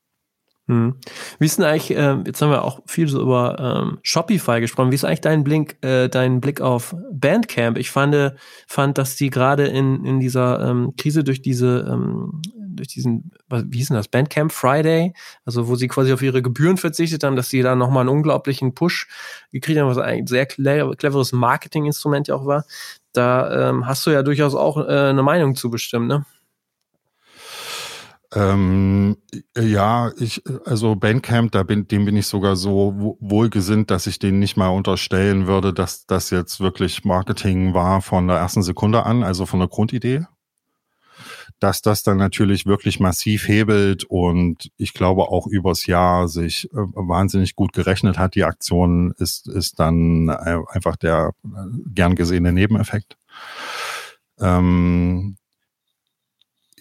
[0.68, 0.96] Hm.
[1.38, 4.90] Wie ist denn eigentlich, äh, jetzt haben wir auch viel so über ähm, Shopify gesprochen,
[4.90, 7.78] wie ist eigentlich dein Blick, äh, dein Blick auf Bandcamp?
[7.78, 8.34] Ich fand,
[8.66, 13.78] fand dass die gerade in, in dieser ähm, Krise durch diese, ähm, durch diesen, wie
[13.78, 15.14] hieß denn das, Bandcamp Friday,
[15.46, 18.74] also wo sie quasi auf ihre Gebühren verzichtet haben, dass sie da nochmal einen unglaublichen
[18.74, 19.08] Push
[19.50, 22.66] gekriegt haben, was ein sehr cleveres Marketinginstrument ja auch war.
[23.14, 26.26] Da ähm, hast du ja durchaus auch äh, eine Meinung zu bestimmen, ne?
[28.34, 29.16] Ähm,
[29.56, 34.38] ja, ich, also Bandcamp, da bin, dem bin ich sogar so wohlgesinnt, dass ich denen
[34.38, 39.22] nicht mal unterstellen würde, dass das jetzt wirklich Marketing war von der ersten Sekunde an,
[39.22, 40.26] also von der Grundidee.
[41.58, 46.76] Dass das dann natürlich wirklich massiv hebelt und ich glaube auch übers Jahr sich äh,
[46.76, 48.34] wahnsinnig gut gerechnet hat.
[48.34, 51.48] Die Aktion ist, ist dann äh, einfach der äh,
[51.86, 53.16] gern gesehene Nebeneffekt.
[54.38, 55.37] Ähm,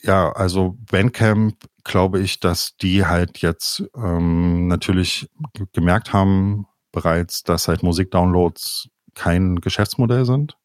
[0.03, 5.29] ja, also Bandcamp glaube ich, dass die halt jetzt ähm, natürlich
[5.73, 10.57] gemerkt haben bereits, dass halt Musikdownloads kein Geschäftsmodell sind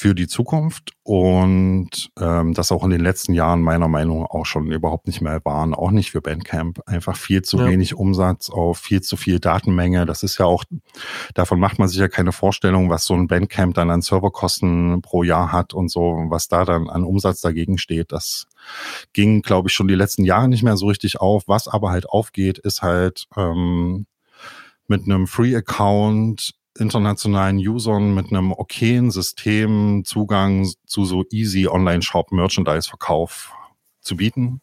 [0.00, 4.46] für die Zukunft und ähm, das auch in den letzten Jahren meiner Meinung nach auch
[4.46, 6.80] schon überhaupt nicht mehr waren, auch nicht für Bandcamp.
[6.86, 7.66] Einfach viel zu ja.
[7.66, 10.06] wenig Umsatz auf viel zu viel Datenmenge.
[10.06, 10.64] Das ist ja auch,
[11.34, 15.22] davon macht man sich ja keine Vorstellung, was so ein Bandcamp dann an Serverkosten pro
[15.22, 18.10] Jahr hat und so, was da dann an Umsatz dagegen steht.
[18.10, 18.46] Das
[19.12, 21.42] ging, glaube ich, schon die letzten Jahre nicht mehr so richtig auf.
[21.46, 24.06] Was aber halt aufgeht, ist halt ähm,
[24.86, 33.52] mit einem Free-Account internationalen Usern mit einem okayen System Zugang zu so easy Online-Shop-Merchandise-Verkauf
[34.00, 34.60] zu bieten.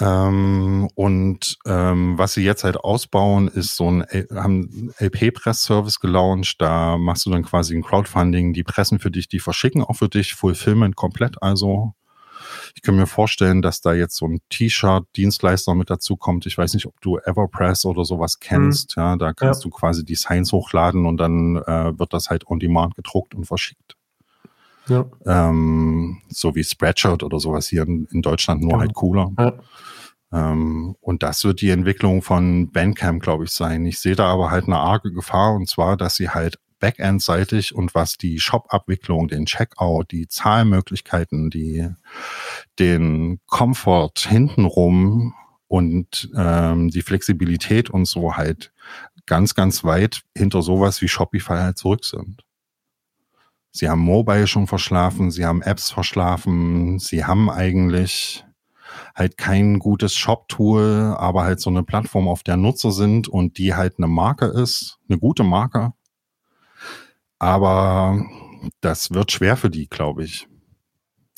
[0.00, 6.60] Ähm, und ähm, was sie jetzt halt ausbauen, ist so ein haben LP-Press-Service gelauncht.
[6.60, 10.08] Da machst du dann quasi ein Crowdfunding, die pressen für dich, die verschicken auch für
[10.08, 11.42] dich, Fulfillment komplett.
[11.42, 11.94] Also
[12.74, 16.46] ich kann mir vorstellen, dass da jetzt so ein T-Shirt-Dienstleister mit dazu kommt.
[16.46, 18.96] Ich weiß nicht, ob du Everpress oder sowas kennst.
[18.96, 19.02] Mhm.
[19.02, 19.68] Ja, da kannst ja.
[19.68, 23.96] du quasi Designs hochladen und dann äh, wird das halt on demand gedruckt und verschickt.
[24.88, 25.04] Ja.
[25.26, 28.78] Ähm, so wie Spreadshirt oder sowas hier in, in Deutschland, nur ja.
[28.80, 29.30] halt cooler.
[29.38, 29.52] Ja.
[30.32, 33.84] Ähm, und das wird die Entwicklung von Bandcamp, glaube ich, sein.
[33.86, 37.94] Ich sehe da aber halt eine arge Gefahr und zwar, dass sie halt Backend-seitig und
[37.94, 41.88] was die Shop-Abwicklung, den Checkout, die Zahlmöglichkeiten, die,
[42.78, 45.34] den Komfort hintenrum
[45.66, 48.72] und ähm, die Flexibilität und so halt
[49.26, 52.42] ganz, ganz weit hinter sowas wie Shopify halt zurück sind.
[53.70, 58.44] Sie haben Mobile schon verschlafen, sie haben Apps verschlafen, sie haben eigentlich
[59.14, 63.74] halt kein gutes Shop-Tool, aber halt so eine Plattform, auf der Nutzer sind und die
[63.74, 65.92] halt eine Marke ist, eine gute Marke,
[67.38, 68.24] aber
[68.80, 70.48] das wird schwer für die, glaube ich.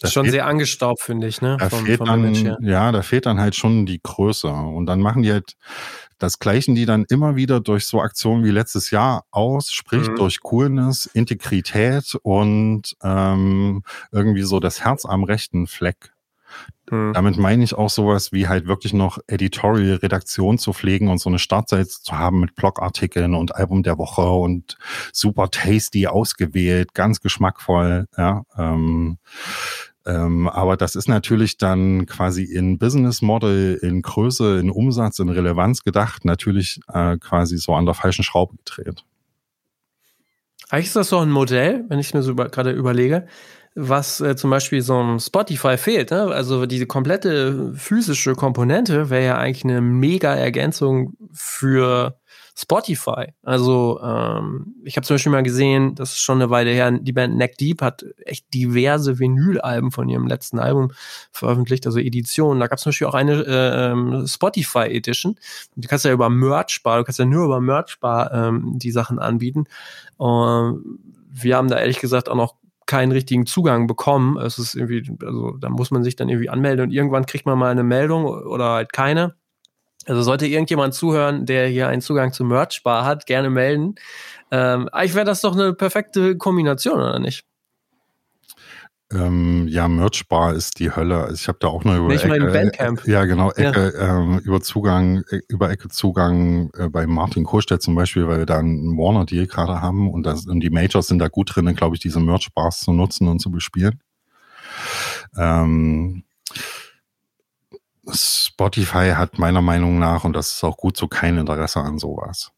[0.00, 1.58] Das schon fehlt, sehr angestaubt, finde ich, ne?
[1.58, 4.48] Da vom, fehlt vom dann, ja, da fehlt dann halt schon die Größe.
[4.48, 5.56] Und dann machen die halt,
[6.18, 10.16] das gleichen die dann immer wieder durch so Aktionen wie letztes Jahr aus, sprich mhm.
[10.16, 16.14] durch Coolness, Integrität und ähm, irgendwie so das Herz am rechten Fleck.
[16.90, 17.12] Hm.
[17.14, 21.38] Damit meine ich auch sowas wie halt wirklich noch Editorial-Redaktion zu pflegen und so eine
[21.38, 24.76] Startseite zu haben mit Blogartikeln und Album der Woche und
[25.12, 28.42] super tasty ausgewählt, ganz geschmackvoll, ja.
[28.58, 29.18] Ähm,
[30.06, 35.28] ähm, aber das ist natürlich dann quasi in Business Model, in Größe, in Umsatz, in
[35.28, 39.04] Relevanz gedacht, natürlich äh, quasi so an der falschen Schraube gedreht.
[40.70, 43.26] Eigentlich ist das so ein Modell, wenn ich mir so über, gerade überlege,
[43.74, 46.10] was äh, zum Beispiel so ein Spotify fehlt.
[46.10, 46.22] Ne?
[46.22, 52.16] Also diese komplette physische Komponente wäre ja eigentlich eine mega Ergänzung für
[52.56, 53.32] Spotify.
[53.42, 57.12] Also ähm, ich habe zum Beispiel mal gesehen, das ist schon eine Weile her, die
[57.12, 60.92] Band Neck Deep hat echt diverse Vinylalben von ihrem letzten Album
[61.30, 62.60] veröffentlicht, also Editionen.
[62.60, 65.36] Da gab es zum Beispiel auch eine äh, ähm, Spotify Edition.
[65.76, 69.64] Du kannst ja über Merchbar, du kannst ja nur über Merchbar ähm, die Sachen anbieten.
[70.16, 70.82] Und
[71.32, 72.56] wir haben da ehrlich gesagt auch noch
[72.90, 74.36] keinen richtigen Zugang bekommen.
[74.36, 77.56] Es ist irgendwie, also da muss man sich dann irgendwie anmelden und irgendwann kriegt man
[77.56, 79.36] mal eine Meldung oder halt keine.
[80.06, 83.94] Also sollte irgendjemand zuhören, der hier einen Zugang zum Merch-Bar hat, gerne melden.
[84.50, 87.44] Ähm, ich wäre das doch eine perfekte Kombination, oder nicht?
[89.12, 91.30] Ähm, ja, Merchbar ist die Hölle.
[91.34, 93.06] Ich habe da auch nur über Nicht Ecke, mal Bandcamp.
[93.06, 94.20] ja, genau, Ecke, ja.
[94.20, 98.46] Ähm, über Zugang, äh, über Ecke Zugang äh, bei Martin Kohlstedt zum Beispiel, weil wir
[98.46, 101.96] da einen Warner-Deal gerade haben und, das, und die Majors sind da gut drin, glaube
[101.96, 104.00] ich, diese Merchbars zu nutzen und zu bespielen.
[105.36, 106.22] Ähm,
[108.12, 112.52] Spotify hat meiner Meinung nach, und das ist auch gut so, kein Interesse an sowas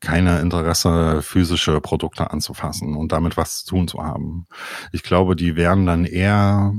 [0.00, 4.46] keine Interesse, physische Produkte anzufassen und damit was zu tun zu haben.
[4.92, 6.74] Ich glaube, die werden dann eher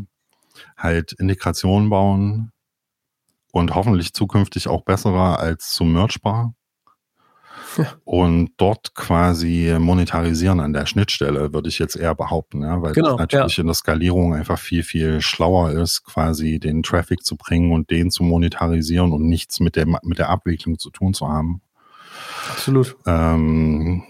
[0.77, 2.51] halt Integration bauen
[3.51, 6.53] und hoffentlich zukünftig auch bessere als zum Merchbar.
[7.77, 7.93] Ja.
[8.05, 13.17] Und dort quasi monetarisieren an der Schnittstelle, würde ich jetzt eher behaupten, ja, weil genau,
[13.17, 13.61] natürlich ja.
[13.61, 18.09] in der Skalierung einfach viel, viel schlauer ist, quasi den Traffic zu bringen und den
[18.09, 21.61] zu monetarisieren und nichts mit der, mit der Abwicklung zu tun zu haben.
[22.49, 22.95] Absolut.
[23.05, 24.03] Ähm,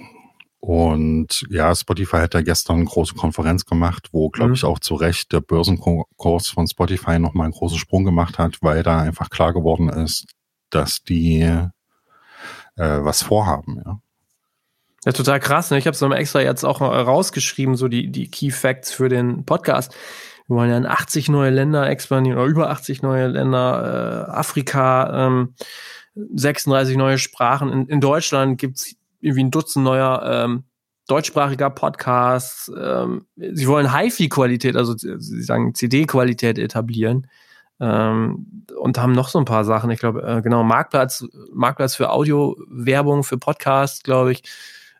[0.60, 4.56] und ja, Spotify hat ja gestern eine große Konferenz gemacht, wo, glaube mhm.
[4.56, 8.84] ich, auch zu Recht der Börsenkurs von Spotify nochmal einen großen Sprung gemacht hat, weil
[8.84, 10.26] da einfach klar geworden ist,
[10.69, 11.69] dass die äh,
[12.76, 14.00] was vorhaben, ja.
[15.06, 15.71] Ja, total krass.
[15.71, 15.78] Ne?
[15.78, 19.95] Ich habe es extra jetzt auch rausgeschrieben, so die, die Key Facts für den Podcast.
[20.47, 25.28] Wir wollen ja in 80 neue Länder expandieren oder über 80 neue Länder, äh, Afrika,
[25.28, 25.54] ähm,
[26.36, 27.72] 36 neue Sprachen.
[27.72, 30.64] In, in Deutschland gibt's irgendwie ein Dutzend neuer ähm,
[31.08, 32.72] deutschsprachiger Podcasts.
[32.78, 37.28] Ähm, sie wollen HiFi-Qualität, also sie sagen CD-Qualität etablieren.
[37.80, 39.92] Ähm, und haben noch so ein paar Sachen.
[39.92, 44.44] Ich glaube, äh, genau, Marktplatz, Marktplatz für Audio-Werbung, für Podcasts, glaube ich.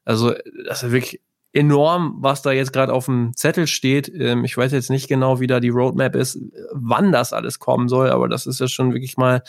[0.06, 0.34] Also,
[0.66, 1.22] das ist wirklich
[1.54, 4.10] enorm, was da jetzt gerade auf dem Zettel steht.
[4.14, 6.40] Ähm, ich weiß jetzt nicht genau, wie da die Roadmap ist,
[6.72, 9.42] wann das alles kommen soll, aber das ist ja schon wirklich mal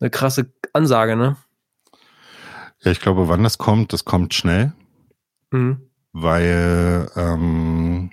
[0.00, 1.36] eine krasse Ansage, ne?
[2.80, 4.72] Ja, ich glaube, wann das kommt, das kommt schnell.
[5.50, 5.90] Mhm.
[6.12, 8.10] Weil ähm,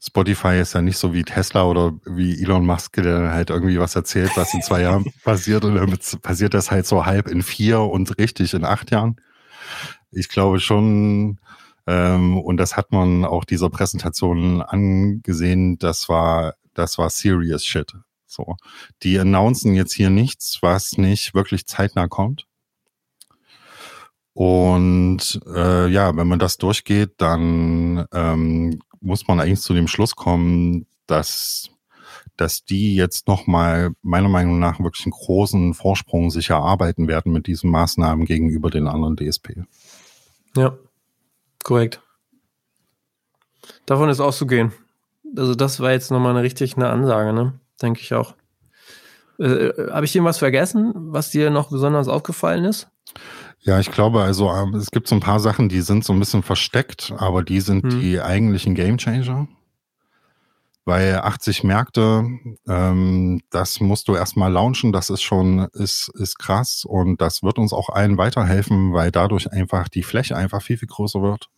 [0.00, 3.96] Spotify ist ja nicht so wie Tesla oder wie Elon Musk, der halt irgendwie was
[3.96, 7.80] erzählt, was in zwei Jahren passiert und dann passiert das halt so halb in vier
[7.80, 9.16] und richtig in acht Jahren.
[10.10, 11.40] ich glaube schon,
[11.86, 17.94] ähm, und das hat man auch dieser Präsentation angesehen, das war, das war serious shit.
[18.34, 18.56] So.
[19.02, 22.46] Die announcen jetzt hier nichts, was nicht wirklich zeitnah kommt.
[24.32, 30.16] Und äh, ja, wenn man das durchgeht, dann ähm, muss man eigentlich zu dem Schluss
[30.16, 31.70] kommen, dass
[32.36, 37.46] dass die jetzt nochmal meiner Meinung nach wirklich einen großen Vorsprung sich erarbeiten werden mit
[37.46, 39.64] diesen Maßnahmen gegenüber den anderen DSP.
[40.56, 40.76] Ja,
[41.62, 42.00] korrekt.
[43.86, 44.72] Davon ist auszugehen.
[45.36, 47.58] Also das war jetzt nochmal eine richtig eine Ansage, ne?
[47.82, 48.34] Denke ich auch.
[49.38, 52.88] Äh, äh Habe ich irgendwas vergessen, was dir noch besonders aufgefallen ist?
[53.60, 56.18] Ja, ich glaube, also ähm, es gibt so ein paar Sachen, die sind so ein
[56.18, 58.00] bisschen versteckt, aber die sind hm.
[58.00, 59.48] die eigentlichen Gamechanger.
[60.86, 62.26] Weil 80 Märkte,
[62.68, 67.58] ähm, das musst du erstmal launchen, das ist schon, ist, ist krass und das wird
[67.58, 71.48] uns auch allen weiterhelfen, weil dadurch einfach die Fläche einfach viel, viel größer wird.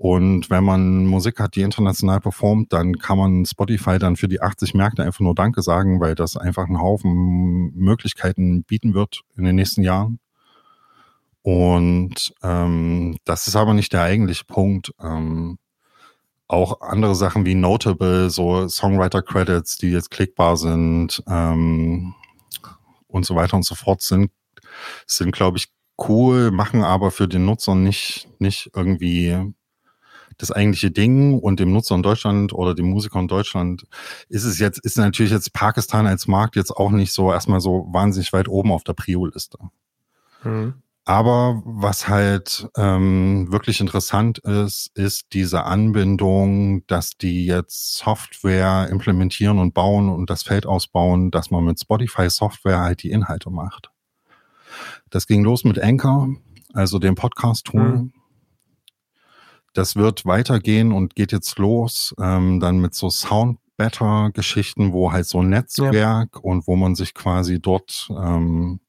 [0.00, 4.40] Und wenn man Musik hat, die international performt, dann kann man Spotify dann für die
[4.40, 9.44] 80 Märkte einfach nur Danke sagen, weil das einfach einen Haufen Möglichkeiten bieten wird in
[9.44, 10.18] den nächsten Jahren.
[11.42, 14.94] Und ähm, das ist aber nicht der eigentliche Punkt.
[15.02, 15.58] Ähm,
[16.48, 22.14] auch andere Sachen wie Notable, so Songwriter-Credits, die jetzt klickbar sind ähm,
[23.06, 24.30] und so weiter und so fort sind,
[25.06, 25.68] sind, glaube ich,
[26.08, 29.52] cool, machen aber für den Nutzer nicht, nicht irgendwie
[30.40, 33.84] das eigentliche Ding und dem Nutzer in Deutschland oder dem Musiker in Deutschland
[34.28, 37.86] ist es jetzt, ist natürlich jetzt Pakistan als Markt jetzt auch nicht so erstmal so
[37.90, 39.58] wahnsinnig weit oben auf der Prio-Liste.
[40.44, 40.74] Mhm.
[41.04, 49.58] Aber was halt ähm, wirklich interessant ist, ist diese Anbindung, dass die jetzt Software implementieren
[49.58, 53.90] und bauen und das Feld ausbauen, dass man mit Spotify Software halt die Inhalte macht.
[55.08, 56.28] Das ging los mit Anchor,
[56.74, 57.80] also dem Podcast-Tool.
[57.80, 58.12] Mhm.
[59.72, 65.10] Das wird weitergehen und geht jetzt los, ähm, dann mit so Sound Better Geschichten, wo
[65.10, 65.94] halt so ein Netzwerk
[66.34, 66.40] ja.
[66.42, 68.80] und wo man sich quasi dort ähm,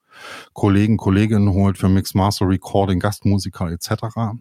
[0.54, 4.34] Kollegen, Kolleginnen holt für Mix Master Recording, Gastmusiker etc.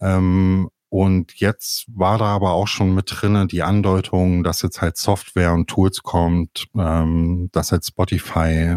[0.00, 4.96] Ähm, und jetzt war da aber auch schon mit drinne die Andeutung, dass jetzt halt
[4.96, 8.76] Software und Tools kommt, ähm, dass halt Spotify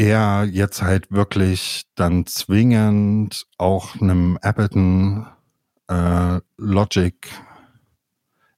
[0.00, 5.26] eher jetzt halt wirklich dann zwingend auch einem Appleton
[5.88, 7.14] äh, Logic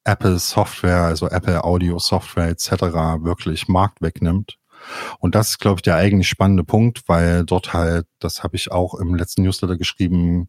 [0.05, 2.71] Apple Software, also Apple Audio Software etc.
[3.23, 4.57] wirklich Markt wegnimmt
[5.19, 8.71] und das ist, glaube ich, der eigentlich spannende Punkt, weil dort halt, das habe ich
[8.73, 10.49] auch im letzten Newsletter geschrieben,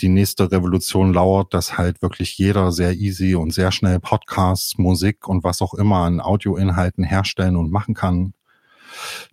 [0.00, 5.28] die nächste Revolution lauert, dass halt wirklich jeder sehr easy und sehr schnell Podcasts, Musik
[5.28, 8.34] und was auch immer an Audioinhalten herstellen und machen kann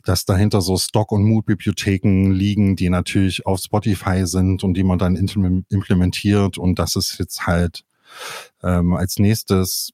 [0.04, 5.00] dass dahinter so Stock- und Mood-Bibliotheken liegen, die natürlich auf Spotify sind und die man
[5.00, 7.84] dann implementiert und das ist jetzt halt
[8.64, 9.92] ähm, als nächstes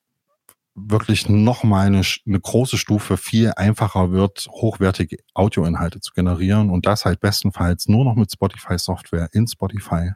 [0.76, 7.06] wirklich nochmal eine, eine große Stufe viel einfacher wird, hochwertige Audioinhalte zu generieren und das
[7.06, 10.12] halt bestenfalls nur noch mit Spotify-Software in Spotify.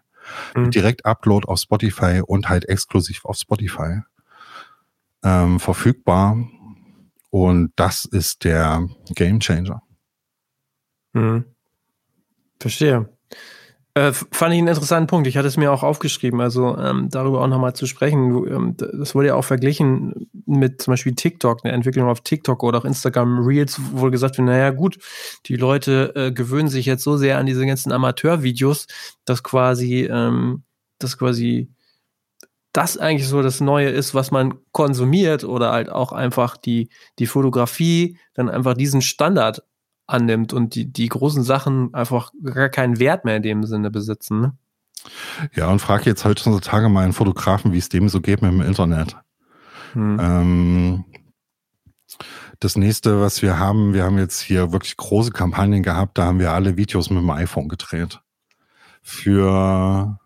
[0.55, 0.71] Mhm.
[0.71, 4.01] Direkt Upload auf Spotify und halt exklusiv auf Spotify
[5.23, 6.37] ähm, verfügbar.
[7.29, 9.81] Und das ist der Game Changer.
[11.13, 11.45] Mhm.
[12.59, 13.09] Verstehe.
[13.97, 15.25] Äh, fand ich einen interessanten Punkt.
[15.25, 18.45] Ich hatte es mir auch aufgeschrieben, also ähm, darüber auch nochmal zu sprechen.
[18.47, 22.77] Ähm, das wurde ja auch verglichen mit zum Beispiel TikTok, eine Entwicklung auf TikTok oder
[22.77, 24.99] auch Instagram Reels, wo gesagt wird, naja gut,
[25.47, 28.85] die Leute äh, gewöhnen sich jetzt so sehr an diese ganzen Amateurvideos,
[29.25, 30.61] dass quasi, ähm,
[30.99, 31.71] dass quasi
[32.73, 37.25] das eigentlich so das Neue ist, was man konsumiert oder halt auch einfach die, die
[37.25, 39.63] Fotografie dann einfach diesen Standard
[40.05, 44.41] annimmt und die, die großen Sachen einfach gar keinen Wert mehr in dem Sinne besitzen.
[44.41, 44.57] Ne?
[45.53, 48.61] Ja, und frag jetzt heutzutage mal einen Fotografen, wie es dem so geht mit dem
[48.61, 49.17] Internet.
[49.93, 50.17] Hm.
[50.19, 51.05] Ähm,
[52.59, 56.39] das nächste, was wir haben, wir haben jetzt hier wirklich große Kampagnen gehabt, da haben
[56.39, 58.19] wir alle Videos mit dem iPhone gedreht.
[59.01, 60.19] Für,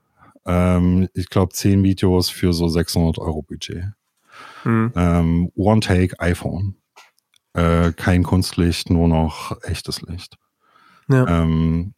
[0.45, 3.85] ähm, ich glaube, zehn Videos für so 600 Euro Budget.
[4.63, 4.92] Hm.
[4.96, 6.81] Ähm, One Take iPhone
[7.54, 10.37] äh, kein Kunstlicht, nur noch echtes Licht.
[11.10, 11.42] Ja.
[11.42, 11.94] Ähm,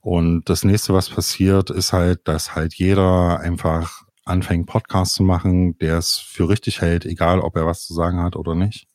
[0.00, 5.78] und das nächste, was passiert, ist halt, dass halt jeder einfach anfängt, Podcasts zu machen,
[5.78, 8.86] der es für richtig hält, egal ob er was zu sagen hat oder nicht.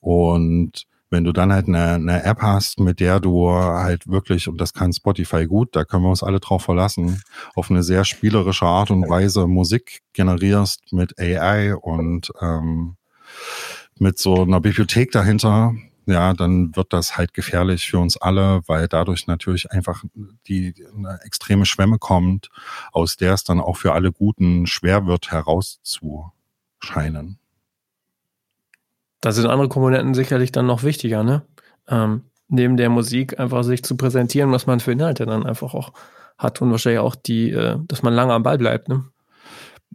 [0.00, 4.60] Und wenn du dann halt eine, eine App hast, mit der du halt wirklich, und
[4.60, 7.22] das kann Spotify gut, da können wir uns alle drauf verlassen,
[7.54, 12.96] auf eine sehr spielerische Art und Weise Musik generierst mit AI und ähm,
[13.96, 18.88] mit so einer Bibliothek dahinter, ja, dann wird das halt gefährlich für uns alle, weil
[18.88, 20.02] dadurch natürlich einfach
[20.48, 22.48] die eine extreme Schwemme kommt,
[22.90, 27.38] aus der es dann auch für alle Guten schwer wird, herauszuscheinen.
[29.24, 31.46] Da sind andere Komponenten sicherlich dann noch wichtiger, ne?
[31.88, 35.94] Ähm, neben der Musik einfach sich zu präsentieren, was man für Inhalte dann einfach auch
[36.36, 39.04] hat und wahrscheinlich auch die, äh, dass man lange am Ball bleibt, ne?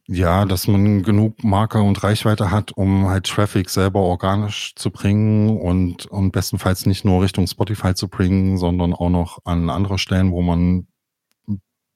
[0.08, 5.60] Ja, dass man genug Marke und Reichweite hat, um halt Traffic selber organisch zu bringen
[5.60, 10.32] und, und bestenfalls nicht nur Richtung Spotify zu bringen, sondern auch noch an andere Stellen,
[10.32, 10.88] wo man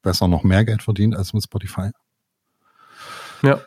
[0.03, 1.89] besser noch mehr Geld verdient als mit Spotify.
[3.41, 3.59] Ja.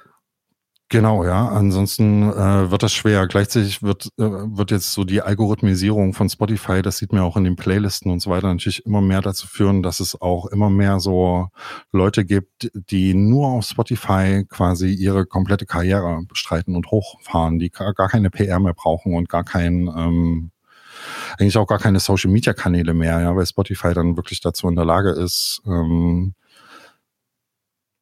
[0.89, 1.49] Genau, ja.
[1.49, 3.26] Ansonsten äh, wird das schwer.
[3.26, 7.43] Gleichzeitig wird, äh, wird jetzt so die Algorithmisierung von Spotify, das sieht man auch in
[7.43, 11.01] den Playlisten und so weiter, natürlich immer mehr dazu führen, dass es auch immer mehr
[11.01, 11.49] so
[11.91, 17.93] Leute gibt, die nur auf Spotify quasi ihre komplette Karriere bestreiten und hochfahren, die gar,
[18.09, 20.53] keine PR mehr brauchen und gar kein ähm,
[21.39, 24.76] eigentlich auch gar keine Social Media Kanäle mehr, ja, weil Spotify dann wirklich dazu in
[24.76, 26.34] der Lage ist, ähm,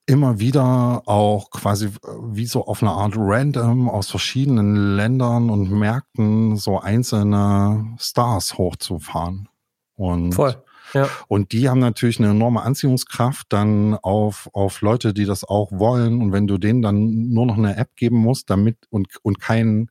[0.07, 1.91] immer wieder auch quasi
[2.21, 9.49] wie so auf eine Art random aus verschiedenen Ländern und Märkten so einzelne Stars hochzufahren.
[9.97, 10.64] Und Voll.
[10.95, 11.09] Ja.
[11.29, 16.23] Und die haben natürlich eine enorme Anziehungskraft dann auf, auf Leute, die das auch wollen.
[16.23, 19.91] Und wenn du denen dann nur noch eine App geben musst, damit und, und kein,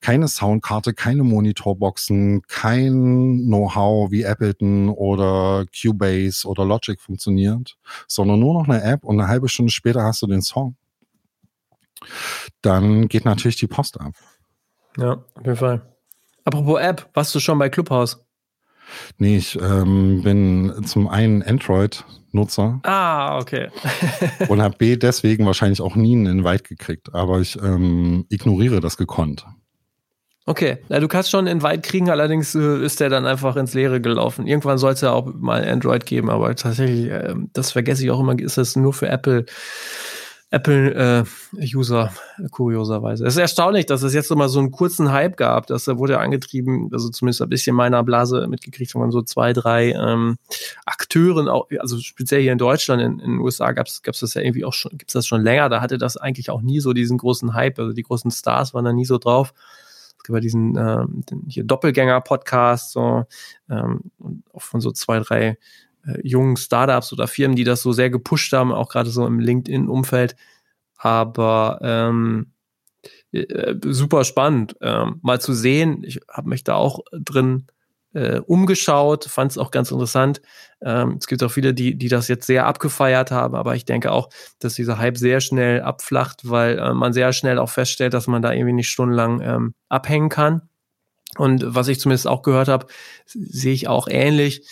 [0.00, 7.76] keine Soundkarte, keine Monitorboxen, kein Know-how wie Appleton oder Cubase oder Logic funktioniert,
[8.06, 10.76] sondern nur noch eine App und eine halbe Stunde später hast du den Song,
[12.62, 14.14] dann geht natürlich die Post ab.
[14.96, 15.82] Ja, auf jeden Fall.
[16.44, 18.24] Apropos App, warst du schon bei Clubhouse?
[19.18, 22.80] Nee, ich ähm, bin zum einen Android-Nutzer.
[22.82, 23.68] Ah, okay.
[24.48, 28.96] und habe B deswegen wahrscheinlich auch nie einen Invite gekriegt, aber ich ähm, ignoriere das
[28.96, 29.46] gekonnt.
[30.48, 33.74] Okay, ja, du kannst schon einen Invite kriegen, allerdings äh, ist der dann einfach ins
[33.74, 34.46] Leere gelaufen.
[34.46, 38.18] Irgendwann soll es ja auch mal Android geben, aber tatsächlich, äh, das vergesse ich auch
[38.18, 39.44] immer, ist das nur für Apple
[40.50, 43.26] Apple-User, äh, kurioserweise.
[43.26, 45.66] Es ist erstaunlich, dass es jetzt immer so einen kurzen Hype gab.
[45.66, 49.92] Das wurde ja angetrieben, also zumindest ein bisschen meiner Blase mitgekriegt, man so zwei, drei
[49.92, 50.38] ähm,
[50.86, 54.40] Akteuren, auch, also speziell hier in Deutschland, in, in den USA gab es das ja
[54.40, 56.94] irgendwie auch schon, gibt es das schon länger, da hatte das eigentlich auch nie so
[56.94, 59.52] diesen großen Hype, also die großen Stars waren da nie so drauf.
[60.16, 63.24] Es gibt ja diesen ähm, hier Doppelgänger-Podcast, so,
[63.70, 64.00] ähm,
[64.52, 65.58] auch von so zwei, drei
[66.06, 69.40] äh, jungen Startups oder Firmen, die das so sehr gepusht haben, auch gerade so im
[69.40, 70.36] LinkedIn-Umfeld.
[70.96, 72.52] Aber ähm,
[73.32, 76.02] äh, super spannend, ähm, mal zu sehen.
[76.04, 77.66] Ich habe mich da auch drin
[78.14, 80.40] äh, umgeschaut, fand es auch ganz interessant.
[80.80, 84.12] Ähm, es gibt auch viele, die, die das jetzt sehr abgefeiert haben, aber ich denke
[84.12, 84.30] auch,
[84.60, 88.42] dass dieser Hype sehr schnell abflacht, weil äh, man sehr schnell auch feststellt, dass man
[88.42, 90.62] da irgendwie nicht stundenlang ähm, abhängen kann.
[91.36, 92.86] Und was ich zumindest auch gehört habe,
[93.26, 94.66] sehe ich auch ähnlich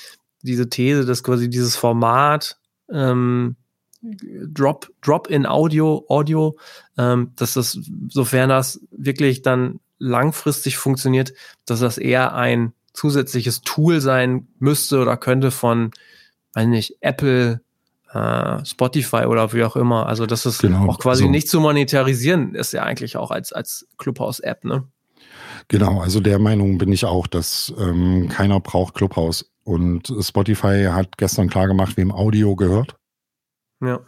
[0.46, 2.58] diese These, dass quasi dieses Format
[2.90, 3.56] ähm,
[4.02, 6.56] Drop, Drop in Audio, Audio,
[6.96, 7.78] ähm, dass das,
[8.08, 11.32] sofern das wirklich dann langfristig funktioniert,
[11.64, 15.90] dass das eher ein zusätzliches Tool sein müsste oder könnte von,
[16.54, 17.60] weiß nicht, Apple,
[18.12, 20.06] äh, Spotify oder wie auch immer.
[20.06, 21.30] Also das ist genau, auch quasi so.
[21.30, 24.84] nicht zu monetarisieren ist ja eigentlich auch als, als Clubhouse-App, ne?
[25.68, 29.50] Genau, also der Meinung bin ich auch, dass ähm, keiner braucht Clubhouse.
[29.66, 32.94] Und Spotify hat gestern klar gemacht, wem Audio gehört.
[33.82, 33.98] Ja.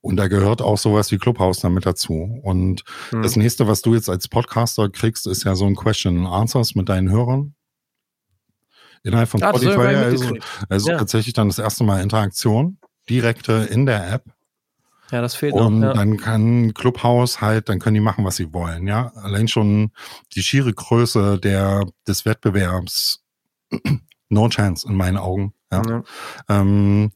[0.00, 2.40] Und da gehört auch sowas wie Clubhouse damit dazu.
[2.42, 3.22] Und hm.
[3.22, 6.74] das nächste, was du jetzt als Podcaster kriegst, ist ja so ein Question and Answers
[6.74, 7.54] mit deinen Hörern.
[9.04, 9.94] Innerhalb von ah, Spotify.
[9.94, 10.36] Also,
[10.68, 10.98] also ja.
[10.98, 14.24] tatsächlich dann das erste Mal Interaktion, direkte in der App.
[15.12, 15.94] Ja, das fehlt Und noch, ja.
[15.94, 19.12] dann kann Clubhouse halt, dann können die machen, was sie wollen, ja.
[19.14, 19.92] Allein schon
[20.34, 23.22] die schiere Größe der, des Wettbewerbs
[24.28, 25.54] no chance in meinen Augen.
[25.72, 25.82] Ja.
[25.88, 26.02] ja.
[26.48, 27.12] Ähm,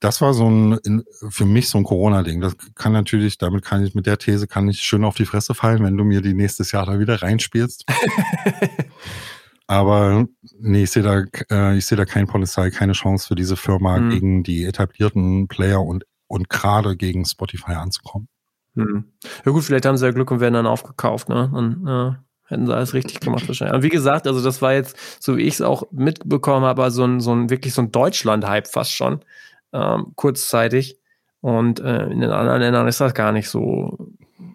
[0.00, 2.40] das war so ein, für mich so ein Corona-Ding.
[2.40, 5.54] Das kann natürlich, damit kann ich, mit der These kann ich schön auf die Fresse
[5.54, 7.84] fallen, wenn du mir die nächstes Jahr da wieder reinspielst.
[9.68, 10.26] Aber
[10.58, 13.98] nee, ich sehe da, äh, ich sehe da keine Polizei, keine Chance für diese Firma
[13.98, 14.10] mhm.
[14.10, 18.28] gegen die etablierten Player und, und gerade gegen Spotify anzukommen.
[18.74, 19.12] Mhm.
[19.44, 21.48] Ja gut, vielleicht haben sie ja Glück und werden dann aufgekauft, ne?
[21.52, 22.12] Und, äh,
[22.52, 23.72] Hätten sie alles richtig gemacht wahrscheinlich.
[23.72, 27.02] Aber wie gesagt, also das war jetzt, so wie ich es auch mitbekommen habe, so
[27.04, 29.24] ein, so ein wirklich so ein Deutschland-Hype fast schon,
[29.72, 30.98] ähm, kurzzeitig.
[31.40, 33.96] Und äh, in den anderen Ländern ist das gar nicht so,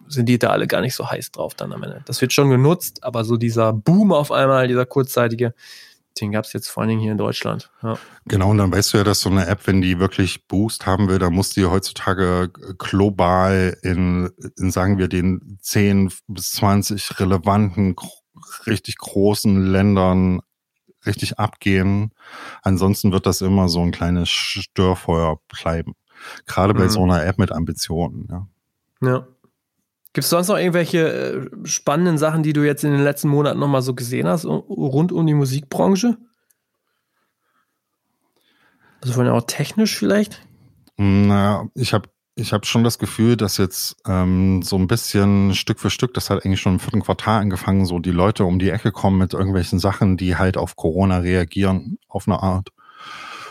[0.06, 2.02] sind die da alle gar nicht so heiß drauf dann am Ende.
[2.06, 5.54] Das wird schon genutzt, aber so dieser Boom auf einmal, dieser kurzzeitige,
[6.20, 7.70] den gab es jetzt vor allen Dingen hier in Deutschland.
[7.82, 7.98] Ja.
[8.26, 11.08] Genau, und dann weißt du ja, dass so eine App, wenn die wirklich Boost haben
[11.08, 17.96] will, dann muss die heutzutage global in, in sagen wir, den 10 bis 20 relevanten
[18.66, 20.40] richtig großen Ländern
[21.06, 22.12] richtig abgehen.
[22.62, 25.94] Ansonsten wird das immer so ein kleines Störfeuer bleiben.
[26.46, 26.90] Gerade bei mhm.
[26.90, 28.28] so einer App mit Ambitionen.
[28.30, 29.08] Ja.
[29.08, 29.26] ja.
[30.18, 33.60] Gibt es sonst noch irgendwelche äh, spannenden Sachen, die du jetzt in den letzten Monaten
[33.60, 36.18] nochmal so gesehen hast, rund um die Musikbranche?
[39.00, 40.44] Also von auch technisch vielleicht?
[40.96, 45.78] Na, ich habe ich habe schon das Gefühl, dass jetzt ähm, so ein bisschen Stück
[45.78, 48.70] für Stück, das hat eigentlich schon im vierten Quartal angefangen, so die Leute um die
[48.70, 52.70] Ecke kommen mit irgendwelchen Sachen, die halt auf Corona reagieren, auf eine Art.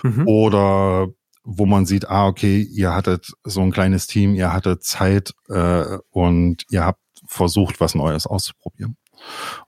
[0.03, 0.27] Mhm.
[0.27, 1.07] Oder
[1.49, 5.97] wo man sieht, ah, okay, ihr hattet so ein kleines Team, ihr hattet Zeit äh,
[6.11, 8.97] und ihr habt versucht, was Neues auszuprobieren.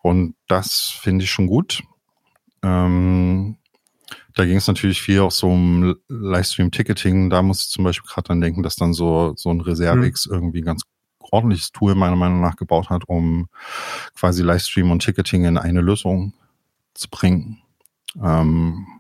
[0.02, 1.82] Und das finde ich schon gut.
[2.64, 3.58] Ähm,
[4.36, 7.30] da ging es natürlich viel auch so um Livestream-Ticketing.
[7.30, 10.34] Da muss ich zum Beispiel gerade dran denken, dass dann so, so ein Reservix mhm.
[10.34, 10.84] irgendwie ganz
[11.20, 13.48] ordentliches Tool meiner Meinung nach gebaut hat, um
[14.16, 16.34] quasi Livestream und Ticketing in eine Lösung
[16.94, 17.62] zu bringen.
[18.22, 18.99] Ähm,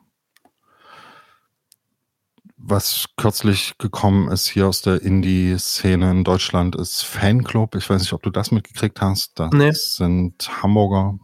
[2.61, 7.75] was kürzlich gekommen ist hier aus der Indie-Szene in Deutschland ist Fanclub.
[7.75, 9.39] Ich weiß nicht, ob du das mitgekriegt hast.
[9.39, 9.71] Das nee.
[9.71, 11.17] sind Hamburger,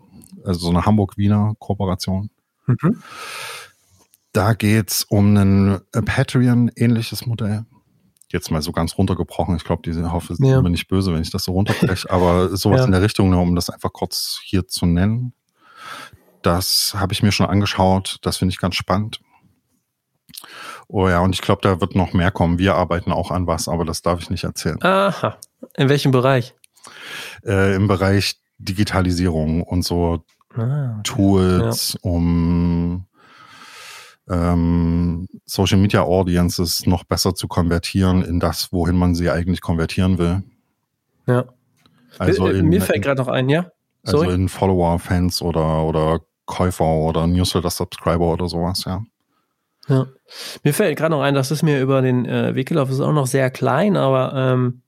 [0.45, 2.29] also so eine Hamburg-Wiener Kooperation.
[2.67, 3.03] Mhm.
[4.31, 7.65] Da geht's um ein Patreon-ähnliches Modell.
[8.31, 9.55] Jetzt mal so ganz runtergebrochen.
[9.55, 10.61] Ich glaube, diese hoffe, sind ja.
[10.61, 12.85] mir nicht böse, wenn ich das so runterbreche, aber sowas ja.
[12.85, 15.33] in der Richtung, nur um das einfach kurz hier zu nennen.
[16.41, 18.17] Das habe ich mir schon angeschaut.
[18.21, 19.19] Das finde ich ganz spannend.
[20.87, 22.59] Oh ja, und ich glaube, da wird noch mehr kommen.
[22.59, 24.81] Wir arbeiten auch an was, aber das darf ich nicht erzählen.
[24.81, 25.37] Aha.
[25.75, 26.55] In welchem Bereich?
[27.43, 30.23] Äh, Im Bereich Digitalisierung und so
[30.55, 31.01] ah, okay.
[31.03, 32.09] Tools, ja.
[32.09, 33.05] um
[34.29, 40.17] ähm, Social Media Audiences noch besser zu konvertieren in das, wohin man sie eigentlich konvertieren
[40.17, 40.43] will.
[41.27, 41.45] Ja.
[42.17, 43.71] Also in, Mir fällt gerade noch ein, ja.
[44.03, 44.27] Also Sorry.
[44.27, 49.03] Also in Follower, Fans oder, oder Käufer oder Newsletter-Subscriber oder sowas, ja.
[49.87, 50.07] Ja.
[50.63, 53.13] Mir fällt gerade noch ein, das ist mir über den äh, Weg gelaufen, ist auch
[53.13, 54.81] noch sehr klein, aber ähm,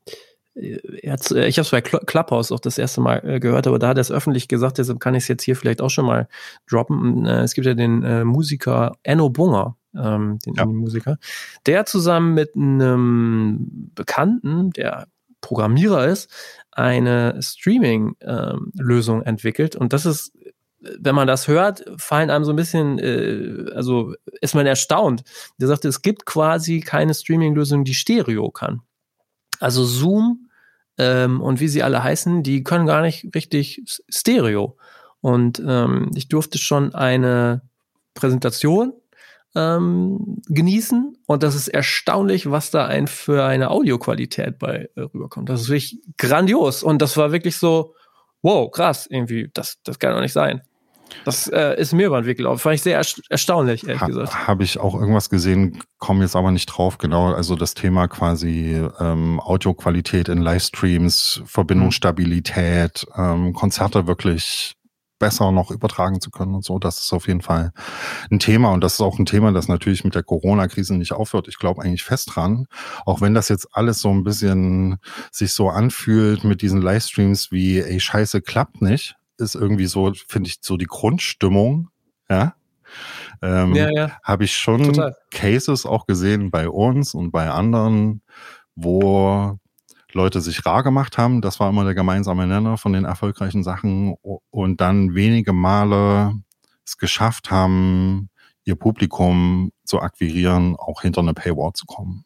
[0.56, 1.10] äh, ich
[1.58, 4.12] habe es bei Clubhouse auch das erste Mal äh, gehört, aber da hat er es
[4.12, 6.28] öffentlich gesagt, deshalb kann ich es jetzt hier vielleicht auch schon mal
[6.70, 7.26] droppen.
[7.26, 10.66] Äh, es gibt ja den äh, Musiker Enno Bunger, ähm, den ja.
[10.66, 11.18] Musiker,
[11.66, 15.08] der zusammen mit einem Bekannten, der
[15.42, 16.32] Programmierer ist,
[16.72, 19.76] eine Streaming-Lösung ähm, entwickelt.
[19.76, 20.34] Und das ist,
[20.80, 25.24] wenn man das hört, fallen einem so ein bisschen, äh, also ist man erstaunt.
[25.60, 28.82] Der sagte, es gibt quasi keine Streaming-Lösung, die Stereo kann.
[29.60, 30.50] Also Zoom
[30.98, 34.78] ähm, und wie sie alle heißen, die können gar nicht richtig Stereo.
[35.22, 37.62] Und ähm, ich durfte schon eine
[38.14, 38.94] Präsentation
[39.56, 45.50] ähm, genießen und das ist erstaunlich, was da ein für eine Audioqualität bei äh, rüberkommt.
[45.50, 47.96] Das ist wirklich grandios und das war wirklich so,
[48.42, 50.62] wow, krass, irgendwie, das, das kann doch nicht sein.
[51.26, 52.60] Das äh, ist mir über den Weg gelaufen.
[52.60, 54.48] Fand ich sehr erstaunlich, ehrlich ha, gesagt.
[54.48, 56.98] Habe ich auch irgendwas gesehen, komme jetzt aber nicht drauf.
[56.98, 64.77] Genau, also das Thema quasi ähm, Audioqualität in Livestreams, Verbindungsstabilität, ähm, Konzerte wirklich
[65.20, 66.80] besser noch übertragen zu können und so.
[66.80, 67.72] Das ist auf jeden Fall
[68.32, 71.48] ein Thema und das ist auch ein Thema, das natürlich mit der Corona-Krise nicht aufhört.
[71.48, 72.68] Ich glaube eigentlich fest dran,
[73.06, 74.98] auch wenn das jetzt alles so ein bisschen
[75.32, 80.50] sich so anfühlt mit diesen Livestreams wie, ey, scheiße, klappt nicht ist irgendwie so, finde
[80.50, 81.90] ich, so die Grundstimmung,
[82.30, 82.56] ja.
[83.42, 84.18] Ähm, ja, ja.
[84.24, 85.16] Habe ich schon Total.
[85.32, 88.22] Cases auch gesehen bei uns und bei anderen,
[88.76, 89.60] wo
[90.14, 91.42] Leute sich rar gemacht haben.
[91.42, 94.16] Das war immer der gemeinsame Nenner von den erfolgreichen Sachen
[94.50, 96.34] und dann wenige Male
[96.86, 98.30] es geschafft haben,
[98.64, 102.26] ihr Publikum zu akquirieren, auch hinter eine Paywall zu kommen.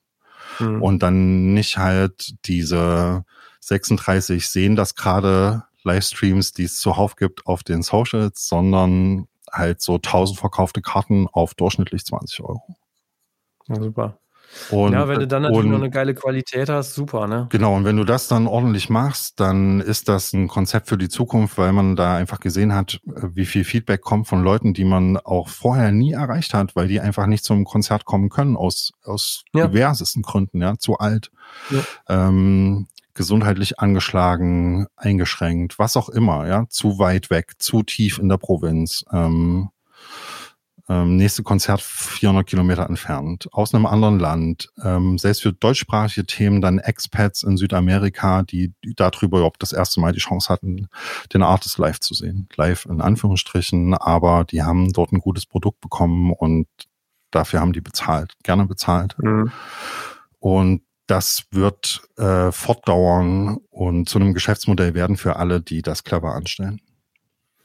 [0.60, 0.82] Mhm.
[0.82, 3.26] Und dann nicht halt diese
[3.62, 9.96] 36 sehen das gerade Livestreams, die es zuhauf gibt auf den Socials, sondern halt so
[9.96, 12.76] 1000 verkaufte Karten auf durchschnittlich 20 Euro.
[13.68, 14.21] Ja, super.
[14.70, 17.48] Und, ja, wenn du dann natürlich und, noch eine geile Qualität hast, super, ne?
[17.50, 21.10] Genau, und wenn du das dann ordentlich machst, dann ist das ein Konzept für die
[21.10, 25.18] Zukunft, weil man da einfach gesehen hat, wie viel Feedback kommt von Leuten, die man
[25.18, 29.44] auch vorher nie erreicht hat, weil die einfach nicht zum Konzert kommen können, aus, aus
[29.54, 29.68] ja.
[29.68, 31.32] diversesten Gründen, ja, zu alt.
[31.70, 32.28] Ja.
[32.28, 38.38] Ähm, gesundheitlich angeschlagen, eingeschränkt, was auch immer, ja, zu weit weg, zu tief in der
[38.38, 39.04] Provinz.
[39.12, 39.70] Ähm,
[40.92, 44.70] ähm, nächste Konzert 400 Kilometer entfernt, aus einem anderen Land.
[44.84, 50.02] Ähm, selbst für deutschsprachige Themen dann Expats in Südamerika, die, die darüber überhaupt das erste
[50.02, 50.90] Mal die Chance hatten,
[51.34, 52.50] den Artist live zu sehen.
[52.58, 56.68] Live in Anführungsstrichen, aber die haben dort ein gutes Produkt bekommen und
[57.32, 59.16] dafür haben die bezahlt, gerne bezahlt.
[59.18, 59.52] Mhm.
[60.40, 66.36] Und das wird äh, fortdauern und zu einem Geschäftsmodell werden für alle, die das clever
[66.36, 66.82] anstellen.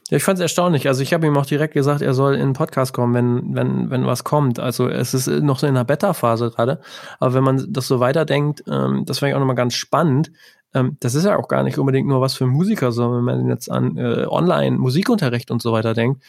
[0.09, 0.87] Ja, ich fand es erstaunlich.
[0.87, 3.89] Also ich habe ihm auch direkt gesagt, er soll in den Podcast kommen, wenn, wenn,
[3.89, 4.59] wenn was kommt.
[4.59, 6.79] Also es ist noch so in der Beta-Phase gerade.
[7.19, 10.31] Aber wenn man das so weiterdenkt, ähm, das fand ich auch nochmal ganz spannend.
[10.73, 13.49] Ähm, das ist ja auch gar nicht unbedingt nur was für Musiker, sondern wenn man
[13.49, 16.23] jetzt an äh, Online-Musikunterricht und so weiter denkt,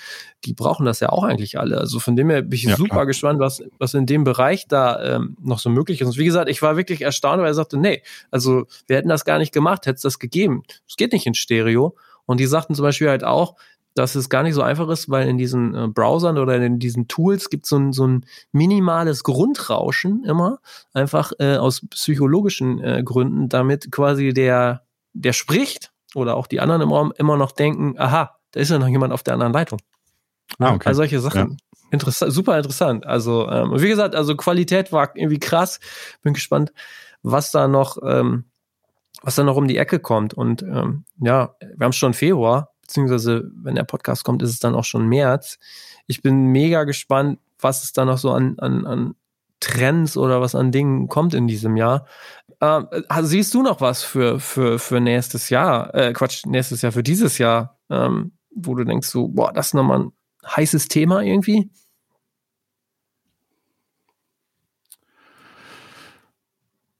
[0.44, 1.78] die brauchen das ja auch eigentlich alle.
[1.78, 3.06] Also von dem her bin ich ja, super klar.
[3.06, 6.06] gespannt, was, was in dem Bereich da ähm, noch so möglich ist.
[6.08, 9.24] Und wie gesagt, ich war wirklich erstaunt, weil er sagte, nee, also wir hätten das
[9.24, 10.62] gar nicht gemacht, hätte es das gegeben.
[10.88, 11.94] Es geht nicht in Stereo.
[12.28, 13.56] Und die sagten zum Beispiel halt auch,
[13.94, 17.08] dass es gar nicht so einfach ist, weil in diesen äh, Browsern oder in diesen
[17.08, 20.58] Tools gibt so es so ein minimales Grundrauschen immer,
[20.92, 24.82] einfach äh, aus psychologischen äh, Gründen, damit quasi der,
[25.14, 28.78] der spricht oder auch die anderen im Raum immer noch denken, aha, da ist ja
[28.78, 29.80] noch jemand auf der anderen Leitung.
[30.58, 30.88] Ah, okay.
[30.88, 31.50] Also solche Sachen.
[31.50, 31.56] Ja.
[31.90, 33.06] Interessant, super interessant.
[33.06, 35.80] Also, ähm, wie gesagt, also Qualität war irgendwie krass.
[36.22, 36.72] Bin gespannt,
[37.22, 38.44] was da noch ähm,
[39.22, 40.34] was dann noch um die Ecke kommt.
[40.34, 44.74] Und ähm, ja, wir haben schon Februar, beziehungsweise wenn der Podcast kommt, ist es dann
[44.74, 45.58] auch schon März.
[46.06, 49.14] Ich bin mega gespannt, was es da noch so an, an, an
[49.60, 52.06] Trends oder was an Dingen kommt in diesem Jahr.
[52.60, 57.02] Also siehst du noch was für, für, für nächstes Jahr, äh, Quatsch, nächstes Jahr, für
[57.02, 60.12] dieses Jahr, ähm, wo du denkst so, boah, das ist nochmal ein
[60.46, 61.70] heißes Thema irgendwie?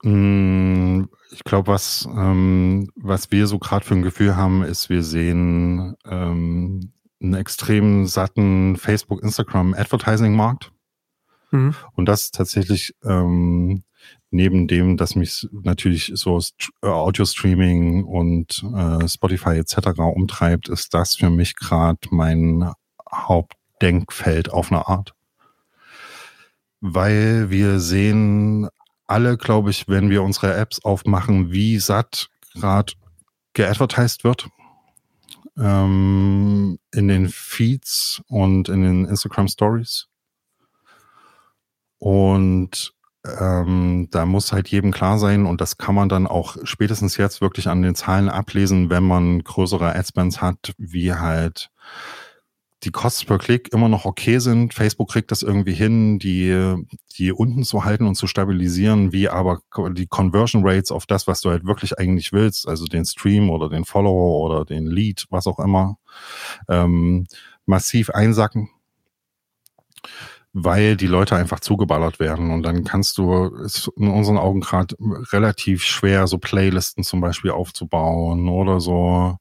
[0.05, 1.05] Mm,
[1.39, 5.95] ich glaube, was, ähm, was wir so gerade für ein Gefühl haben, ist, wir sehen
[6.05, 10.73] ähm, einen extrem satten Facebook, Instagram Advertising-Markt.
[11.53, 11.77] Mhm.
[11.93, 13.85] Und das tatsächlich ähm,
[14.33, 16.41] neben dem, dass mich natürlich so
[16.83, 20.01] äh, Audio-Streaming und äh, Spotify etc.
[20.01, 22.73] umtreibt, ist das für mich gerade mein
[23.15, 25.15] Hauptdenkfeld auf eine Art.
[26.81, 28.69] Weil wir sehen
[29.09, 32.93] alle, glaube ich, wenn wir unsere Apps aufmachen, wie satt gerade
[33.55, 34.49] geadvertised wird.
[35.57, 40.07] Ähm, in den Feeds und in den Instagram Stories.
[41.99, 42.95] Und
[43.27, 47.41] ähm, da muss halt jedem klar sein, und das kann man dann auch spätestens jetzt
[47.41, 51.71] wirklich an den Zahlen ablesen, wenn man größere Adspends hat, wie halt
[52.85, 54.73] die Kosten per Klick immer noch okay sind.
[54.73, 56.77] Facebook kriegt das irgendwie hin, die,
[57.17, 59.61] die unten zu halten und zu stabilisieren, wie aber
[59.93, 63.69] die Conversion Rates auf das, was du halt wirklich eigentlich willst, also den Stream oder
[63.69, 65.99] den Follower oder den Lead, was auch immer,
[66.69, 67.27] ähm,
[67.67, 68.71] massiv einsacken
[70.53, 72.51] weil die Leute einfach zugeballert werden.
[72.51, 74.97] Und dann kannst du, ist in unseren Augen gerade
[75.33, 79.37] relativ schwer, so Playlisten zum Beispiel aufzubauen oder so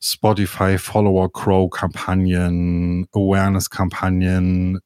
[0.00, 4.80] Spotify Follower Crow Kampagnen, Awareness Kampagnen,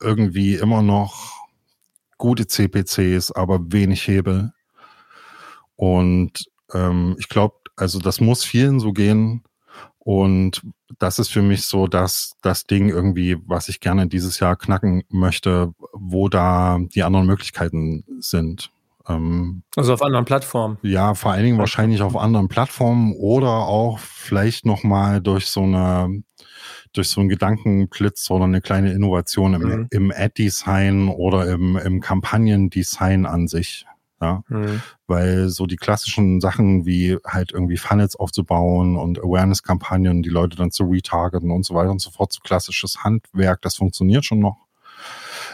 [0.00, 1.42] irgendwie immer noch
[2.18, 4.52] gute CPCs, aber wenig Hebel.
[5.76, 9.42] Und ähm, ich glaube, also das muss vielen so gehen.
[10.04, 10.62] Und
[10.98, 15.04] das ist für mich so das, das Ding irgendwie, was ich gerne dieses Jahr knacken
[15.08, 18.72] möchte, wo da die anderen Möglichkeiten sind.
[19.08, 20.78] Ähm, also auf anderen Plattformen.
[20.82, 26.22] Ja, vor allen Dingen wahrscheinlich auf anderen Plattformen oder auch vielleicht nochmal durch so eine
[26.92, 29.86] durch so einen Gedankenblitz oder eine kleine Innovation im, mhm.
[29.90, 33.86] im Ad-Design oder im, im Kampagnendesign an sich.
[34.22, 34.80] Ja, mhm.
[35.08, 40.70] weil so die klassischen Sachen wie halt irgendwie Funnels aufzubauen und Awareness-Kampagnen, die Leute dann
[40.70, 44.58] zu retargeten und so weiter und so fort, so klassisches Handwerk, das funktioniert schon noch.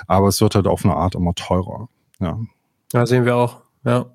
[0.07, 1.89] Aber es wird halt auf eine Art immer teurer.
[2.21, 2.39] Ja.
[2.93, 3.63] Ja, sehen wir auch.
[3.85, 4.07] Ja,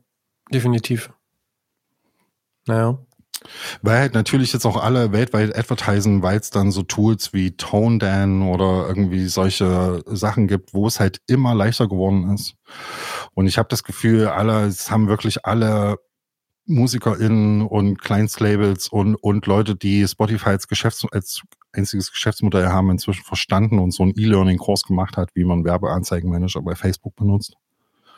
[0.52, 1.12] definitiv.
[2.68, 3.00] Naja.
[3.82, 8.44] Weil halt natürlich jetzt auch alle weltweit advertisen, weil es dann so Tools wie ToneDan
[8.44, 12.56] oder irgendwie solche Sachen gibt, wo es halt immer leichter geworden ist.
[13.34, 15.98] Und ich habe das Gefühl, alle, es haben wirklich alle
[16.66, 21.42] MusikerInnen und Kleinstlabels und, und Leute, die Spotify als, Geschäfts-, als
[21.74, 26.76] einziges Geschäftsmodell haben, inzwischen verstanden und so einen E-Learning-Kurs gemacht hat, wie man Werbeanzeigenmanager bei
[26.76, 27.56] Facebook benutzt.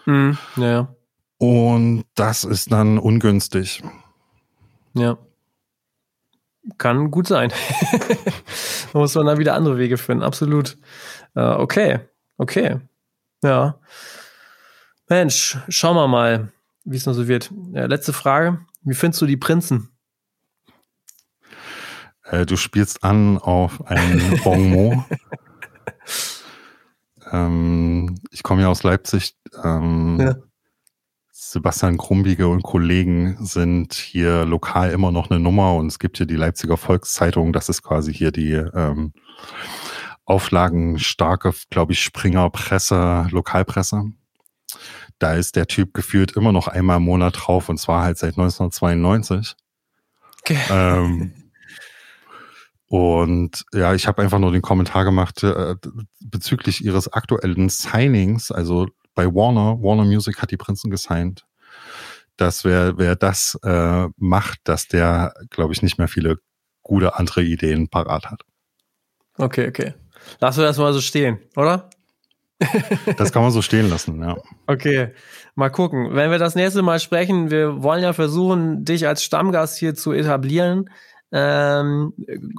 [0.05, 0.93] Mhm, ja.
[1.37, 3.83] Und das ist dann ungünstig.
[4.95, 5.17] Ja.
[6.77, 7.51] Kann gut sein.
[8.93, 10.77] da muss man dann wieder andere Wege finden, absolut.
[11.35, 11.99] Äh, okay,
[12.37, 12.79] okay.
[13.43, 13.79] Ja.
[15.07, 16.51] Mensch, schauen wir mal,
[16.83, 17.51] wie es noch so wird.
[17.73, 18.65] Ja, letzte Frage.
[18.81, 19.89] Wie findest du die Prinzen?
[22.23, 24.97] Äh, du spielst an auf ein Bonmot.
[27.31, 29.35] ähm, ich komme ja aus Leipzig.
[29.63, 30.35] Ähm, ja.
[31.51, 36.25] Sebastian Krumbige und Kollegen sind hier lokal immer noch eine Nummer und es gibt hier
[36.25, 37.53] die Leipziger Volkszeitung.
[37.53, 39.13] Das ist quasi hier die ähm,
[40.25, 44.05] auflagenstarke, glaube ich, Springer Presse, Lokalpresse.
[45.19, 48.37] Da ist der Typ gefühlt immer noch einmal im Monat drauf und zwar halt seit
[48.37, 49.55] 1992.
[50.41, 50.59] Okay.
[50.69, 51.33] Ähm,
[52.87, 55.75] Und ja, ich habe einfach nur den Kommentar gemacht äh,
[56.19, 61.45] bezüglich ihres aktuellen Signings, also bei Warner, Warner Music hat die Prinzen gesigned.
[62.37, 66.37] Dass wer, wer das äh, macht, dass der, glaube ich, nicht mehr viele
[66.83, 68.41] gute andere Ideen parat hat.
[69.37, 69.93] Okay, okay.
[70.39, 71.89] Lassen wir das mal so stehen, oder?
[73.17, 74.37] das kann man so stehen lassen, ja.
[74.67, 75.13] Okay,
[75.55, 76.09] mal gucken.
[76.13, 80.13] Wenn wir das nächste Mal sprechen, wir wollen ja versuchen, dich als Stammgast hier zu
[80.13, 80.89] etablieren.
[81.37, 82.13] Ähm,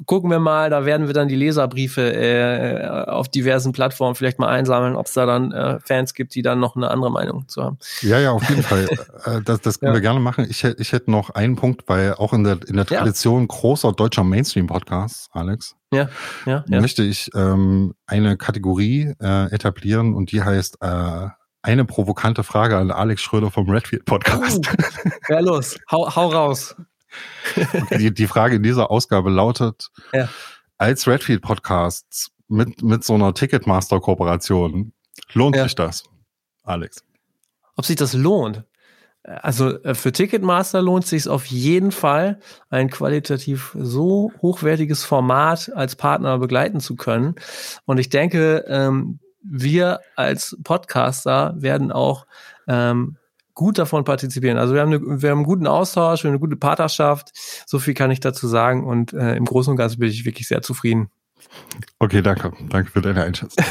[0.05, 4.49] gucken wir mal, da werden wir dann die Leserbriefe äh, auf diversen Plattformen vielleicht mal
[4.49, 7.65] einsammeln, ob es da dann äh, Fans gibt, die dann noch eine andere Meinung zu
[7.65, 7.79] haben.
[8.03, 8.87] Ja, ja, auf jeden Fall.
[9.25, 9.97] Äh, das, das können ja.
[9.97, 10.47] wir gerne machen.
[10.49, 13.47] Ich, ich hätte noch einen Punkt, weil auch in der, in der Tradition ja.
[13.49, 16.09] großer deutscher Mainstream-Podcasts, Alex, ja,
[16.45, 16.81] ja, ja.
[16.81, 21.29] möchte ich ähm, eine Kategorie äh, etablieren und die heißt äh,
[21.63, 24.69] eine provokante Frage an Alex Schröder vom Redfield Podcast.
[24.69, 26.77] Uh, ja, los, hau, hau raus.
[27.99, 30.29] Die, die Frage in dieser Ausgabe lautet, ja.
[30.79, 34.93] als Redfield Podcast mit, mit so einer Ticketmaster-Kooperation,
[35.33, 35.65] lohnt ja.
[35.65, 36.05] sich das,
[36.63, 37.05] Alex?
[37.77, 38.65] Ob sich das lohnt?
[39.27, 42.39] Also äh, für Ticketmaster lohnt sich auf jeden Fall,
[42.71, 47.35] ein qualitativ so hochwertiges Format als Partner begleiten zu können.
[47.87, 52.27] Und ich denke, ähm, wir als Podcaster werden auch
[52.69, 53.17] ähm,
[53.57, 54.59] gut davon partizipieren.
[54.59, 57.31] Also wir haben, eine, wir haben einen guten Austausch, wir haben eine gute Partnerschaft.
[57.67, 58.87] So viel kann ich dazu sagen.
[58.87, 61.11] Und äh, im Großen und Ganzen bin ich wirklich sehr zufrieden.
[61.99, 62.53] Okay, danke.
[62.69, 63.65] Danke für deine Einschätzung.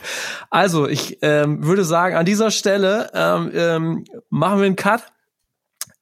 [0.50, 5.02] also, ich ähm, würde sagen, an dieser Stelle ähm, ähm, machen wir einen Cut.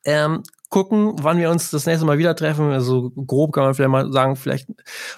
[0.05, 2.71] Ähm, gucken, wann wir uns das nächste Mal wieder treffen.
[2.71, 4.69] Also grob kann man vielleicht mal sagen, vielleicht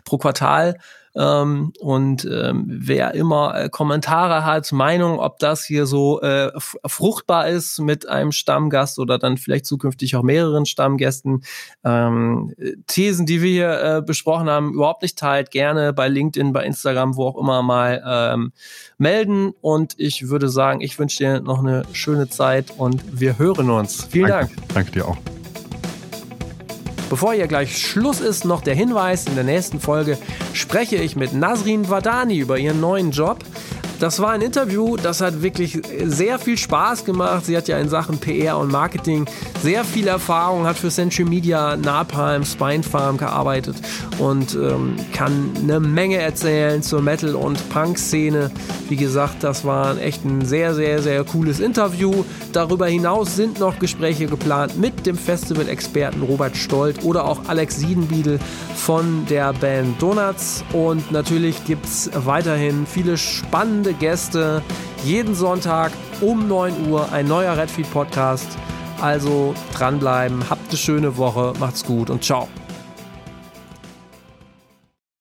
[0.04, 0.78] pro Quartal.
[1.14, 6.50] Ähm, und ähm, wer immer äh, Kommentare hat, Meinung, ob das hier so äh,
[6.86, 11.44] fruchtbar ist mit einem Stammgast oder dann vielleicht zukünftig auch mehreren Stammgästen,
[11.84, 12.54] ähm,
[12.86, 17.16] Thesen, die wir hier äh, besprochen haben, überhaupt nicht teilt, gerne bei LinkedIn, bei Instagram,
[17.16, 18.52] wo auch immer mal ähm,
[18.96, 19.52] melden.
[19.60, 24.04] Und ich würde sagen, ich wünsche dir noch eine schöne Zeit und wir hören uns.
[24.04, 24.54] Vielen Danke.
[24.56, 24.68] Dank.
[24.74, 25.41] Danke dir auch.
[27.12, 30.16] Bevor hier gleich Schluss ist, noch der Hinweis, in der nächsten Folge
[30.54, 33.40] spreche ich mit Nasrin Wadani über ihren neuen Job.
[34.02, 37.46] Das war ein Interview, das hat wirklich sehr viel Spaß gemacht.
[37.46, 39.26] Sie hat ja in Sachen PR und Marketing
[39.62, 43.76] sehr viel Erfahrung, hat für Century Media, Napalm, Spinefarm gearbeitet
[44.18, 48.50] und ähm, kann eine Menge erzählen zur Metal- und Punk-Szene.
[48.88, 52.24] Wie gesagt, das war echt ein sehr, sehr, sehr cooles Interview.
[52.52, 58.40] Darüber hinaus sind noch Gespräche geplant mit dem Festival-Experten Robert Stolt oder auch Alex Siedenbiedel
[58.74, 60.64] von der Band Donuts.
[60.72, 64.62] Und natürlich gibt es weiterhin viele spannende Gäste.
[65.04, 68.48] Jeden Sonntag um 9 Uhr ein neuer Redfeed Podcast.
[69.00, 72.48] Also dranbleiben, habt eine schöne Woche, macht's gut und ciao.